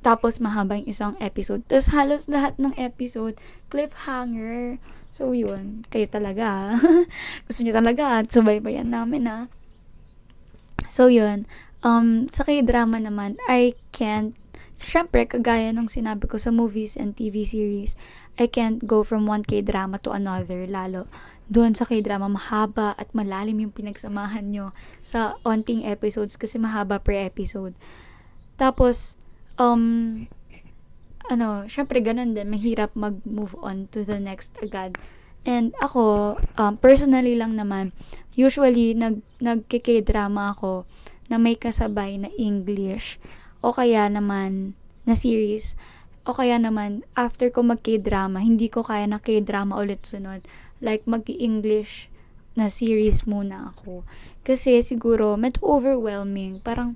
Tapos 0.00 0.40
mahaba 0.40 0.80
yung 0.80 0.88
isang 0.88 1.14
episode. 1.20 1.66
Tapos 1.68 1.92
halos 1.92 2.26
lahat 2.26 2.56
ng 2.56 2.72
episode 2.80 3.36
cliffhanger. 3.68 4.80
So 5.12 5.36
yun, 5.36 5.84
kayo 5.92 6.08
talaga. 6.08 6.76
Gusto 7.46 7.60
niyo 7.60 7.76
talaga 7.76 8.22
at 8.22 8.32
subaybayan 8.32 8.90
namin 8.90 9.28
ha. 9.28 9.40
So 10.88 11.10
yun, 11.10 11.44
um, 11.82 12.30
sa 12.30 12.46
K-drama 12.46 13.02
naman, 13.02 13.36
I 13.50 13.74
can't 13.90 14.38
syempre, 14.76 15.24
kagaya 15.24 15.72
ng 15.72 15.88
sinabi 15.88 16.28
ko 16.28 16.36
sa 16.36 16.52
movies 16.52 17.00
and 17.00 17.16
TV 17.16 17.48
series, 17.48 17.96
I 18.36 18.46
can't 18.46 18.84
go 18.84 19.00
from 19.00 19.24
one 19.24 19.42
K-drama 19.42 19.98
to 20.04 20.12
another, 20.12 20.68
lalo 20.68 21.08
doon 21.46 21.78
sa 21.78 21.86
K-drama, 21.86 22.26
mahaba 22.26 22.92
at 22.98 23.10
malalim 23.14 23.62
yung 23.62 23.74
pinagsamahan 23.74 24.50
nyo 24.50 24.74
sa 24.98 25.38
onting 25.46 25.86
episodes 25.86 26.34
kasi 26.34 26.58
mahaba 26.58 26.98
per 26.98 27.14
episode. 27.14 27.72
Tapos, 28.58 29.14
um, 29.54 30.26
ano, 31.30 31.66
syempre 31.70 32.02
ganun 32.02 32.34
din, 32.34 32.50
mahirap 32.50 32.92
mag-move 32.98 33.54
on 33.62 33.86
to 33.94 34.02
the 34.02 34.18
next 34.18 34.54
agad. 34.58 34.98
And 35.46 35.70
ako, 35.78 36.36
um, 36.58 36.74
personally 36.82 37.38
lang 37.38 37.54
naman, 37.54 37.94
usually, 38.34 38.98
nag, 38.98 39.22
nag-K-drama 39.38 40.58
ako 40.58 40.82
na 41.30 41.38
may 41.38 41.54
kasabay 41.54 42.18
na 42.18 42.30
English 42.34 43.22
o 43.66 43.74
kaya 43.74 44.06
naman 44.06 44.78
na 45.02 45.18
series, 45.18 45.74
o 46.22 46.30
kaya 46.30 46.54
naman, 46.54 47.02
after 47.18 47.50
ko 47.50 47.66
mag 47.66 47.82
K-drama, 47.82 48.38
hindi 48.38 48.70
ko 48.70 48.86
kaya 48.86 49.10
na 49.10 49.18
K-drama 49.18 49.74
ulit 49.74 50.06
sunod. 50.06 50.46
Like, 50.78 51.02
mag-English 51.10 52.06
na 52.54 52.70
series 52.70 53.26
muna 53.26 53.74
ako. 53.74 54.06
Kasi 54.46 54.86
siguro, 54.86 55.34
medyo 55.34 55.66
overwhelming. 55.66 56.62
Parang, 56.62 56.94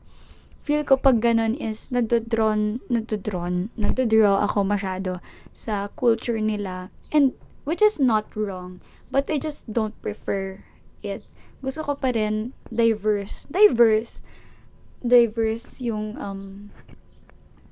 feel 0.63 0.87
ko 0.87 0.95
pag 0.95 1.19
ganun 1.19 1.59
is, 1.59 1.91
nagdodrawn, 1.91 2.79
nagdodrawn, 2.87 3.75
nagdodraw 3.75 4.47
ako 4.47 4.63
masyado 4.63 5.13
sa 5.51 5.91
culture 5.99 6.39
nila. 6.39 6.95
And, 7.11 7.35
which 7.67 7.83
is 7.83 7.99
not 7.99 8.31
wrong. 8.39 8.79
But 9.11 9.27
I 9.27 9.43
just 9.43 9.67
don't 9.67 9.95
prefer 10.03 10.63
it. 11.03 11.27
Gusto 11.63 11.83
ko 11.83 11.99
pa 11.99 12.15
rin 12.15 12.55
diverse. 12.71 13.47
Diverse 13.51 14.23
diverse 15.01 15.81
yung 15.81 16.17
um, 16.21 16.71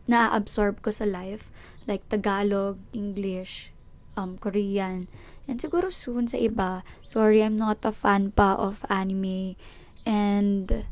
na-absorb 0.09 0.81
ko 0.81 0.91
sa 0.91 1.05
life. 1.05 1.53
Like 1.89 2.05
Tagalog, 2.13 2.77
English, 2.93 3.73
um, 4.17 4.37
Korean. 4.37 5.09
And 5.49 5.57
siguro 5.57 5.89
soon 5.89 6.29
sa 6.29 6.37
iba. 6.37 6.85
Sorry, 7.09 7.41
I'm 7.41 7.57
not 7.57 7.81
a 7.85 7.93
fan 7.93 8.33
pa 8.37 8.57
of 8.61 8.85
anime. 8.93 9.57
And 10.05 10.85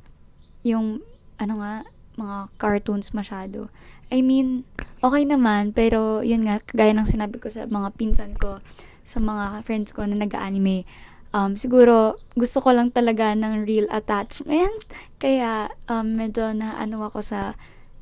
yung, 0.65 1.05
ano 1.37 1.61
nga, 1.61 1.85
mga 2.17 2.37
cartoons 2.57 3.13
masyado. 3.13 3.69
I 4.09 4.25
mean, 4.25 4.65
okay 5.05 5.29
naman, 5.29 5.77
pero 5.77 6.25
yun 6.25 6.49
nga, 6.49 6.65
gaya 6.73 6.97
ng 6.97 7.05
sinabi 7.05 7.37
ko 7.37 7.53
sa 7.53 7.69
mga 7.69 7.93
pinsan 8.01 8.33
ko, 8.41 8.65
sa 9.05 9.21
mga 9.21 9.63
friends 9.69 9.93
ko 9.93 10.09
na 10.09 10.17
nag-anime, 10.17 10.89
um, 11.37 11.53
siguro, 11.61 12.17
gusto 12.33 12.65
ko 12.65 12.73
lang 12.73 12.89
talaga 12.89 13.37
ng 13.37 13.69
real 13.69 13.85
attachment. 13.93 14.89
Kaya, 15.23 15.69
um, 15.93 16.17
medyo 16.17 16.57
na 16.57 16.81
ano 16.81 17.05
ako 17.05 17.21
sa 17.21 17.53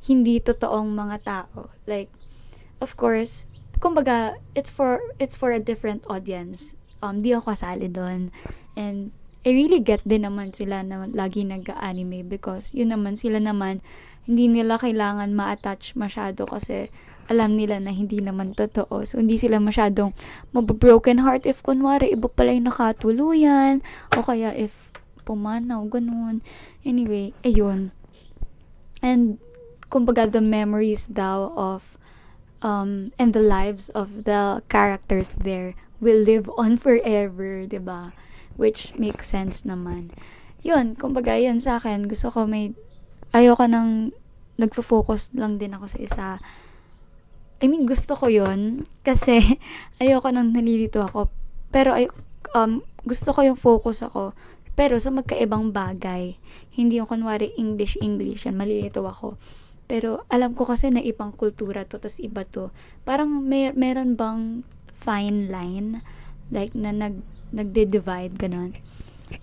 hindi 0.07 0.39
totoong 0.39 0.95
mga 0.95 1.17
tao. 1.27 1.67
Like, 1.83 2.07
of 2.79 2.95
course, 2.95 3.43
kumbaga, 3.83 4.39
it's 4.55 4.71
for, 4.71 5.03
it's 5.19 5.35
for 5.35 5.51
a 5.51 5.59
different 5.59 6.07
audience. 6.07 6.71
Um, 7.03 7.19
di 7.19 7.35
ako 7.35 7.51
kasali 7.51 7.91
doon. 7.91 8.31
And, 8.79 9.11
I 9.45 9.53
really 9.53 9.77
get 9.77 10.01
din 10.01 10.25
naman 10.25 10.57
sila 10.57 10.81
na 10.81 11.05
lagi 11.05 11.45
nag-anime 11.45 12.25
because 12.25 12.73
yun 12.73 12.89
naman 12.89 13.13
sila 13.13 13.37
naman 13.37 13.77
hindi 14.25 14.49
nila 14.49 14.81
kailangan 14.81 15.37
ma-attach 15.37 15.93
masyado 15.93 16.49
kasi 16.49 16.89
alam 17.25 17.57
nila 17.57 17.81
na 17.81 17.89
hindi 17.89 18.21
naman 18.21 18.53
totoo. 18.53 19.01
So, 19.05 19.17
hindi 19.17 19.37
sila 19.41 19.57
masyadong 19.57 20.13
mababroken 20.53 21.25
heart 21.25 21.49
if 21.49 21.65
kunwari 21.65 22.13
iba 22.13 22.29
pala 22.29 22.53
yung 22.53 22.69
nakatuluyan 22.69 23.81
o 24.13 24.21
kaya 24.21 24.53
if 24.53 24.93
pumanaw, 25.25 25.81
ganun. 25.89 26.45
Anyway, 26.85 27.33
ayun. 27.41 27.89
And, 29.01 29.41
kumbaga, 29.89 30.29
the 30.29 30.41
memories 30.41 31.09
daw 31.09 31.49
of 31.57 31.97
um, 32.61 33.11
and 33.17 33.33
the 33.33 33.43
lives 33.43 33.89
of 33.93 34.25
the 34.25 34.61
characters 34.69 35.29
there 35.33 35.77
will 36.01 36.21
live 36.21 36.49
on 36.57 36.77
forever, 36.77 37.65
ba? 37.67 38.13
Which 38.55 38.93
makes 38.95 39.27
sense 39.29 39.67
naman. 39.67 40.15
'Yun, 40.65 40.97
kumbaga 40.97 41.37
'yun 41.37 41.61
sa 41.61 41.77
akin, 41.77 42.09
gusto 42.09 42.33
ko 42.33 42.49
may 42.49 42.73
ayoko 43.35 43.69
nang 43.69 44.15
nagfo-focus 44.57 45.35
lang 45.35 45.59
din 45.59 45.75
ako 45.75 45.85
sa 45.85 45.99
isa 45.99 46.27
I 47.63 47.71
mean, 47.71 47.87
gusto 47.87 48.19
ko 48.19 48.27
yon 48.27 48.83
kasi 49.05 49.39
ayoko 50.03 50.27
nang 50.31 50.51
nalilito 50.51 50.99
ako. 51.03 51.31
Pero 51.71 51.95
ay, 51.95 52.11
um, 52.51 52.83
gusto 53.07 53.31
ko 53.31 53.39
yung 53.43 53.59
focus 53.59 54.03
ako. 54.03 54.35
Pero 54.75 54.99
sa 54.99 55.11
magkaibang 55.11 55.71
bagay. 55.71 56.35
Hindi 56.75 56.99
yung 56.99 57.07
kunwari 57.07 57.55
English-English 57.55 58.43
yan. 58.43 58.59
Malilito 58.59 59.07
ako. 59.07 59.39
Pero 59.87 60.27
alam 60.27 60.51
ko 60.51 60.67
kasi 60.67 60.91
na 60.91 60.99
ibang 60.99 61.31
kultura 61.31 61.87
to, 61.87 61.95
tas 61.95 62.19
iba 62.19 62.43
to. 62.43 62.75
Parang 63.07 63.31
may, 63.45 63.71
meron 63.71 64.19
bang 64.19 64.67
fine 64.91 65.47
line? 65.47 66.03
Like, 66.51 66.75
na 66.75 66.91
nag, 66.91 67.23
nagde-divide, 67.55 68.35
ganun. 68.35 68.75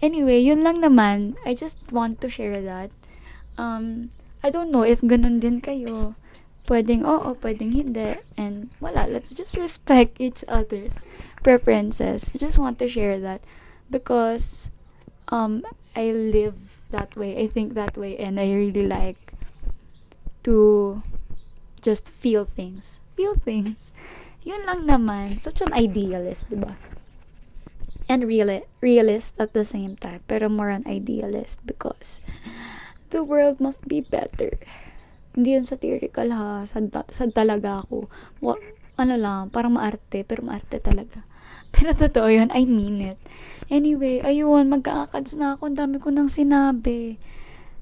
Anyway, 0.05 0.45
yun 0.45 0.61
lang 0.63 0.85
naman. 0.85 1.41
I 1.49 1.57
just 1.57 1.81
want 1.91 2.21
to 2.21 2.29
share 2.29 2.61
that. 2.61 2.93
Um, 3.57 4.13
I 4.43 4.51
don't 4.51 4.75
know 4.75 4.83
if 4.83 5.01
ganun 5.01 5.39
din 5.39 5.63
kayo 5.63 6.19
pwedeng 6.67 7.03
oo, 7.03 7.35
pwedeng 7.43 7.75
hindi. 7.75 8.19
And 8.39 8.71
wala, 8.79 9.07
let's 9.09 9.35
just 9.35 9.57
respect 9.57 10.21
each 10.21 10.45
other's 10.47 11.03
preferences. 11.43 12.31
I 12.35 12.39
just 12.39 12.59
want 12.59 12.79
to 12.79 12.89
share 12.89 13.19
that 13.19 13.43
because 13.91 14.71
um 15.29 15.67
I 15.97 16.13
live 16.13 16.87
that 16.91 17.17
way. 17.17 17.39
I 17.39 17.47
think 17.49 17.75
that 17.75 17.97
way 17.97 18.17
and 18.17 18.39
I 18.39 18.53
really 18.53 18.87
like 18.87 19.35
to 20.45 21.03
just 21.83 22.11
feel 22.11 22.45
things. 22.45 23.01
Feel 23.17 23.35
things. 23.35 23.93
Yun 24.43 24.67
lang 24.67 24.87
naman. 24.87 25.39
Such 25.39 25.63
an 25.63 25.75
idealist, 25.75 26.51
di 26.51 26.59
ba? 26.59 26.75
And 28.11 28.27
real 28.27 28.51
realist 28.83 29.39
at 29.39 29.55
the 29.55 29.65
same 29.65 29.95
time. 29.97 30.23
Pero 30.27 30.51
more 30.51 30.71
an 30.71 30.87
idealist 30.87 31.63
because 31.67 32.21
the 33.11 33.23
world 33.23 33.63
must 33.63 33.87
be 33.87 34.03
better. 34.03 34.59
Hindi 35.33 35.57
yun 35.57 35.65
satirical 35.65 36.29
ha. 36.33 36.65
Sad, 36.69 36.93
sad 37.09 37.33
talaga 37.33 37.81
ako. 37.85 38.09
Wa, 38.45 38.57
ano 39.01 39.15
lang, 39.17 39.49
parang 39.49 39.77
maarte, 39.81 40.25
pero 40.25 40.45
maarte 40.45 40.79
talaga. 40.79 41.25
Pero 41.73 41.97
totoo 41.97 42.29
yun, 42.29 42.53
I 42.53 42.69
mean 42.69 43.01
it. 43.01 43.17
Anyway, 43.73 44.21
ayun, 44.21 44.69
magkakads 44.69 45.41
na 45.41 45.57
ako. 45.57 45.73
Ang 45.73 45.79
dami 45.81 45.97
ko 45.97 46.13
nang 46.13 46.29
sinabi. 46.29 47.17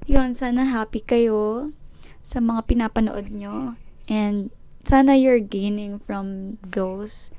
Yun, 0.07 0.31
sana 0.31 0.63
happy 0.63 1.03
kayo 1.03 1.75
sa 2.23 2.39
mga 2.39 2.71
pinapanood 2.71 3.27
nyo. 3.35 3.75
And 4.07 4.47
sana 4.87 5.19
you're 5.19 5.43
gaining 5.43 5.99
from 5.99 6.55
those. 6.63 7.35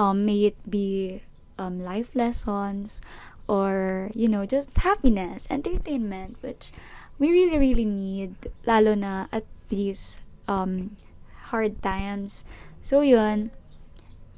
Um, 0.00 0.24
may 0.24 0.48
it 0.48 0.58
be 0.64 1.20
um, 1.60 1.84
life 1.84 2.16
lessons 2.16 3.04
or, 3.44 4.08
you 4.16 4.28
know, 4.28 4.48
just 4.48 4.72
happiness, 4.80 5.44
entertainment, 5.52 6.40
which 6.40 6.72
we 7.20 7.28
really, 7.30 7.60
really 7.60 7.84
need, 7.84 8.34
lalo 8.64 8.96
na 8.96 9.28
at 9.30 9.44
these 9.68 10.18
um, 10.48 10.96
hard 11.52 11.78
times. 11.84 12.42
So, 12.80 13.04
yun, 13.04 13.52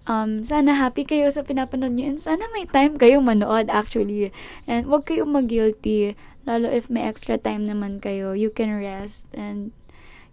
um, 0.06 0.42
sana 0.42 0.74
happy 0.74 1.06
kayo 1.06 1.30
sa 1.30 1.46
pinapanood 1.46 1.94
nyo 1.94 2.10
and 2.10 2.20
sana 2.20 2.50
may 2.50 2.66
time 2.66 2.98
kayo 2.98 3.22
manood 3.22 3.70
actually. 3.70 4.34
And 4.66 4.90
wag 4.90 5.06
kayong 5.06 5.30
mag-guilty, 5.30 6.18
lalo 6.42 6.66
if 6.68 6.90
may 6.90 7.06
extra 7.06 7.38
time 7.38 7.70
naman 7.70 8.02
kayo, 8.02 8.34
you 8.34 8.50
can 8.50 8.74
rest 8.74 9.30
and 9.30 9.70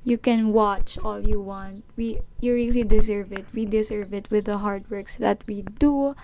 you 0.02 0.18
can 0.18 0.50
watch 0.50 0.98
all 1.06 1.22
you 1.22 1.38
want. 1.38 1.86
We 1.94 2.24
you 2.42 2.56
really 2.58 2.84
deserve 2.84 3.30
it. 3.30 3.46
We 3.54 3.70
deserve 3.70 4.10
it 4.16 4.32
with 4.34 4.50
the 4.50 4.64
hard 4.64 4.90
works 4.90 5.20
that 5.22 5.46
we 5.46 5.62
do. 5.78 6.18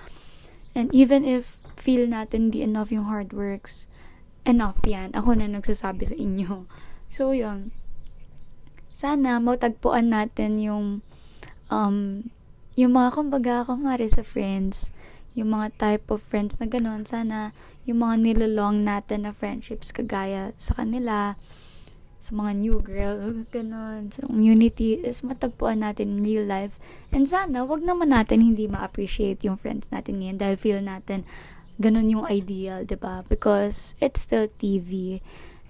And 0.74 0.90
even 0.90 1.24
if 1.24 1.60
feel 1.76 2.08
natin 2.08 2.50
di 2.50 2.66
enough 2.66 2.90
yung 2.90 3.06
hard 3.06 3.32
works, 3.32 3.86
enough 4.46 4.80
yan. 4.86 5.12
Ako 5.18 5.36
na 5.36 5.50
nagsasabi 5.50 6.06
sa 6.08 6.16
inyo. 6.16 6.70
So, 7.10 7.34
yun. 7.34 7.74
Sana 8.96 9.44
matagpuan 9.44 10.14
natin 10.14 10.64
yung 10.64 11.04
um, 11.68 12.24
yung 12.76 12.92
mga 12.96 13.10
kumbaga, 13.16 13.64
kumari 13.64 14.08
sa 14.08 14.24
friends, 14.24 14.92
yung 15.36 15.52
mga 15.52 15.76
type 15.76 16.08
of 16.12 16.24
friends 16.24 16.60
na 16.60 16.68
ganun, 16.68 17.04
sana 17.04 17.52
yung 17.88 18.04
mga 18.04 18.16
nilolong 18.20 18.84
natin 18.84 19.24
na 19.24 19.32
friendships 19.32 19.96
kagaya 19.96 20.52
sa 20.60 20.76
kanila, 20.76 21.40
sa 22.20 22.32
mga 22.34 22.52
new 22.58 22.78
girl, 22.84 23.20
ganun, 23.56 24.12
sa 24.12 24.28
community, 24.28 25.00
is 25.00 25.24
matagpuan 25.24 25.86
natin 25.86 26.20
in 26.20 26.26
real 26.26 26.44
life. 26.44 26.76
And 27.16 27.30
sana, 27.30 27.64
wag 27.64 27.86
naman 27.86 28.12
natin 28.12 28.44
hindi 28.44 28.68
ma-appreciate 28.68 29.46
yung 29.48 29.56
friends 29.56 29.88
natin 29.94 30.20
ngayon 30.20 30.40
dahil 30.42 30.56
feel 30.60 30.82
natin 30.84 31.24
ganun 31.82 32.12
yung 32.12 32.26
ideal, 32.28 32.84
ba 32.84 32.90
diba? 32.90 33.16
Because 33.28 33.96
it's 34.00 34.22
still 34.24 34.48
TV. 34.48 35.20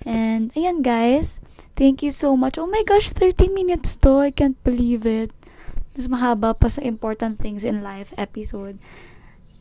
And, 0.05 0.53
ayan 0.53 0.85
guys, 0.85 1.39
thank 1.73 2.03
you 2.03 2.11
so 2.11 2.37
much. 2.37 2.59
Oh 2.61 2.67
my 2.69 2.83
gosh, 2.85 3.09
30 3.09 3.49
minutes 3.49 3.95
to. 4.05 4.27
I 4.27 4.31
can't 4.31 4.59
believe 4.61 5.07
it 5.07 5.31
mas 5.95 6.11
mahaba 6.11 6.51
pa 6.51 6.67
sa 6.67 6.83
important 6.83 7.39
things 7.39 7.63
in 7.63 7.79
life 7.79 8.11
episode. 8.19 8.75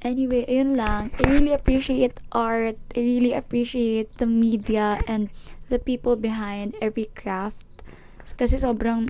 Anyway, 0.02 0.44
ayun 0.50 0.76
lang. 0.76 1.14
I 1.16 1.22
really 1.30 1.54
appreciate 1.54 2.20
art. 2.34 2.76
I 2.92 3.00
really 3.00 3.32
appreciate 3.32 4.12
the 4.20 4.28
media 4.28 5.00
and 5.08 5.32
the 5.72 5.80
people 5.80 6.18
behind 6.18 6.76
every 6.82 7.08
craft. 7.16 7.56
Kasi 8.36 8.60
sobrang 8.60 9.08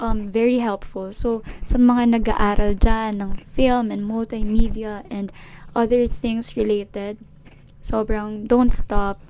um, 0.00 0.32
very 0.32 0.64
helpful. 0.64 1.12
So, 1.12 1.44
sa 1.68 1.76
mga 1.76 2.22
nag-aaral 2.22 2.80
dyan 2.80 3.20
ng 3.20 3.30
film 3.52 3.92
and 3.92 4.08
multimedia 4.08 5.04
and 5.12 5.28
other 5.72 6.06
things 6.06 6.56
related, 6.56 7.18
sobrang 7.80 8.46
don't 8.46 8.72
stop. 8.72 9.20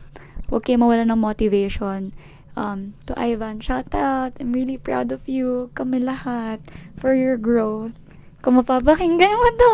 Huwag 0.48 0.64
kayo 0.64 0.81
mawala 0.81 1.05
ng 1.05 1.20
motivation 1.20 2.16
um, 2.59 2.98
to 3.07 3.14
Ivan, 3.14 3.62
shout 3.62 3.94
out. 3.94 4.35
I'm 4.42 4.51
really 4.51 4.77
proud 4.77 5.14
of 5.14 5.22
you. 5.31 5.70
Kami 5.79 6.03
lahat. 6.03 6.59
For 6.98 7.14
your 7.14 7.38
growth. 7.38 7.94
Kung 8.42 8.59
mapapakinggan 8.59 9.31
mo 9.31 9.48
to. 9.55 9.72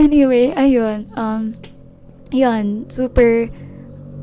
Anyway, 0.00 0.56
ayun. 0.56 1.12
Um, 1.12 1.52
yun, 2.32 2.88
super 2.88 3.52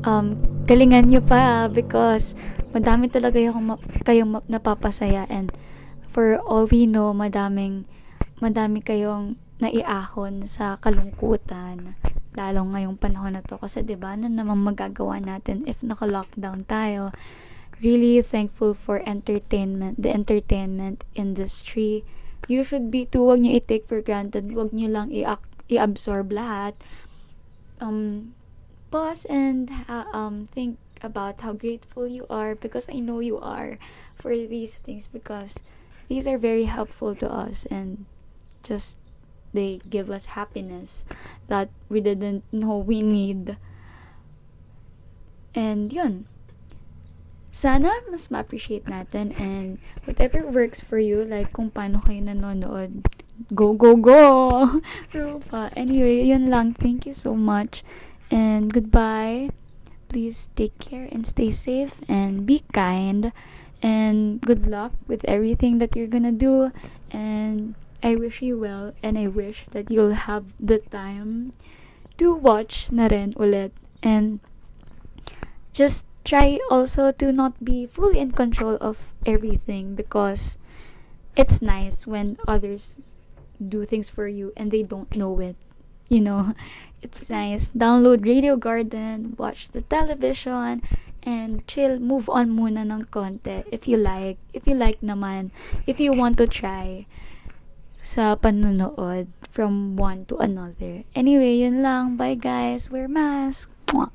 um, 0.02 0.34
galingan 0.66 1.12
nyo 1.12 1.22
pa 1.22 1.70
because 1.70 2.34
madami 2.74 3.06
talaga 3.06 3.38
yung 3.38 3.72
ma- 3.72 3.82
kayong 4.02 4.42
napapasaya 4.50 5.28
and 5.30 5.54
for 6.08 6.40
all 6.42 6.66
we 6.66 6.88
know, 6.88 7.12
madaming 7.12 7.84
madami 8.40 8.80
kayong 8.82 9.36
naiahon 9.58 10.46
sa 10.46 10.78
kalungkutan 10.78 11.98
lalo 12.38 12.60
ngayong 12.70 12.94
panahon 12.94 13.34
na 13.34 13.42
to 13.42 13.58
kasi 13.58 13.82
'di 13.82 13.98
ba 13.98 14.14
ano 14.14 14.30
naman 14.30 14.62
magagawa 14.62 15.18
natin 15.18 15.66
if 15.66 15.82
naka-lockdown 15.82 16.62
tayo 16.68 17.10
really 17.82 18.20
thankful 18.22 18.74
for 18.74 19.02
entertainment, 19.06 20.02
the 20.02 20.10
entertainment 20.10 21.04
industry. 21.14 22.04
You 22.46 22.64
should 22.64 22.90
be 22.90 23.06
too, 23.06 23.22
wag 23.22 23.40
nyo 23.40 23.54
i-take 23.54 23.86
for 23.86 24.00
granted, 24.00 24.50
wag 24.54 24.72
nyo 24.72 24.88
lang 24.88 25.08
i-absorb 25.12 26.30
lahat. 26.30 26.74
Um, 27.80 28.34
pause 28.90 29.26
and 29.26 29.70
uh, 29.86 30.10
um, 30.10 30.48
think 30.50 30.78
about 31.02 31.40
how 31.42 31.52
grateful 31.52 32.06
you 32.06 32.26
are 32.26 32.54
because 32.54 32.86
I 32.90 32.98
know 32.98 33.20
you 33.20 33.38
are 33.38 33.78
for 34.18 34.34
these 34.34 34.82
things 34.82 35.06
because 35.06 35.62
these 36.10 36.26
are 36.26 36.38
very 36.38 36.66
helpful 36.66 37.14
to 37.22 37.30
us 37.30 37.66
and 37.70 38.06
just 38.66 38.98
they 39.52 39.80
give 39.88 40.10
us 40.10 40.36
happiness 40.36 41.04
that 41.48 41.70
we 41.88 42.00
didn't 42.00 42.44
know 42.52 42.76
we 42.78 43.00
need. 43.00 43.56
And 45.54 45.92
yun, 45.92 46.26
sana 47.50 47.90
mas 48.06 48.30
ma-appreciate 48.30 48.86
natin 48.86 49.34
and 49.40 49.82
whatever 50.04 50.46
works 50.46 50.80
for 50.80 50.98
you, 51.00 51.24
like 51.24 51.50
kung 51.50 51.74
paano 51.74 51.98
kayo 52.04 52.22
nanonood, 52.22 53.02
go, 53.54 53.72
go, 53.72 53.96
go! 53.96 54.80
Rupa. 55.14 55.70
Anyway, 55.76 56.24
yun 56.24 56.50
lang. 56.50 56.74
Thank 56.74 57.06
you 57.06 57.12
so 57.12 57.34
much. 57.34 57.82
And 58.30 58.72
goodbye. 58.72 59.50
Please 60.08 60.48
take 60.56 60.78
care 60.80 61.08
and 61.12 61.26
stay 61.26 61.50
safe 61.52 62.00
and 62.08 62.46
be 62.46 62.64
kind. 62.72 63.32
And 63.82 64.40
good 64.40 64.66
luck 64.66 64.92
with 65.06 65.22
everything 65.28 65.78
that 65.78 65.94
you're 65.94 66.10
gonna 66.10 66.32
do. 66.32 66.72
And 67.12 67.76
I 68.02 68.14
wish 68.14 68.42
you 68.42 68.58
well 68.58 68.94
and 69.02 69.18
I 69.18 69.26
wish 69.26 69.66
that 69.70 69.90
you'll 69.90 70.14
have 70.14 70.44
the 70.60 70.78
time 70.78 71.52
to 72.18 72.34
watch 72.34 72.90
na 72.92 73.08
rin 73.10 73.34
ulit. 73.34 73.72
And 74.02 74.38
just 75.72 76.06
try 76.24 76.58
also 76.70 77.10
to 77.10 77.32
not 77.32 77.64
be 77.64 77.86
fully 77.86 78.18
in 78.18 78.32
control 78.32 78.78
of 78.80 79.12
everything 79.26 79.94
because 79.94 80.58
it's 81.34 81.62
nice 81.62 82.06
when 82.06 82.36
others 82.46 82.98
do 83.58 83.84
things 83.84 84.08
for 84.08 84.28
you 84.28 84.52
and 84.56 84.70
they 84.70 84.82
don't 84.82 85.14
know 85.16 85.38
it. 85.40 85.56
You 86.08 86.20
know, 86.20 86.54
it's 87.02 87.28
nice. 87.28 87.70
Download 87.70 88.24
Radio 88.24 88.56
Garden, 88.56 89.34
watch 89.38 89.70
the 89.70 89.82
television, 89.82 90.82
and 91.22 91.66
chill, 91.66 91.98
move 91.98 92.30
on 92.30 92.54
muna 92.54 92.86
ng 92.86 93.06
konti 93.10 93.66
if 93.70 93.86
you 93.86 93.98
like. 93.98 94.38
If 94.54 94.66
you 94.66 94.74
like 94.74 95.02
naman, 95.02 95.50
if 95.86 95.98
you 96.00 96.14
want 96.14 96.38
to 96.38 96.46
try 96.46 97.06
sa 98.08 98.32
panonood 98.40 99.28
from 99.52 99.92
one 100.00 100.24
to 100.24 100.40
another. 100.40 101.04
Anyway, 101.12 101.60
yun 101.60 101.84
lang. 101.84 102.16
Bye 102.16 102.40
guys. 102.40 102.88
Wear 102.88 103.04
mask. 103.04 103.68
Mwah. 103.92 104.08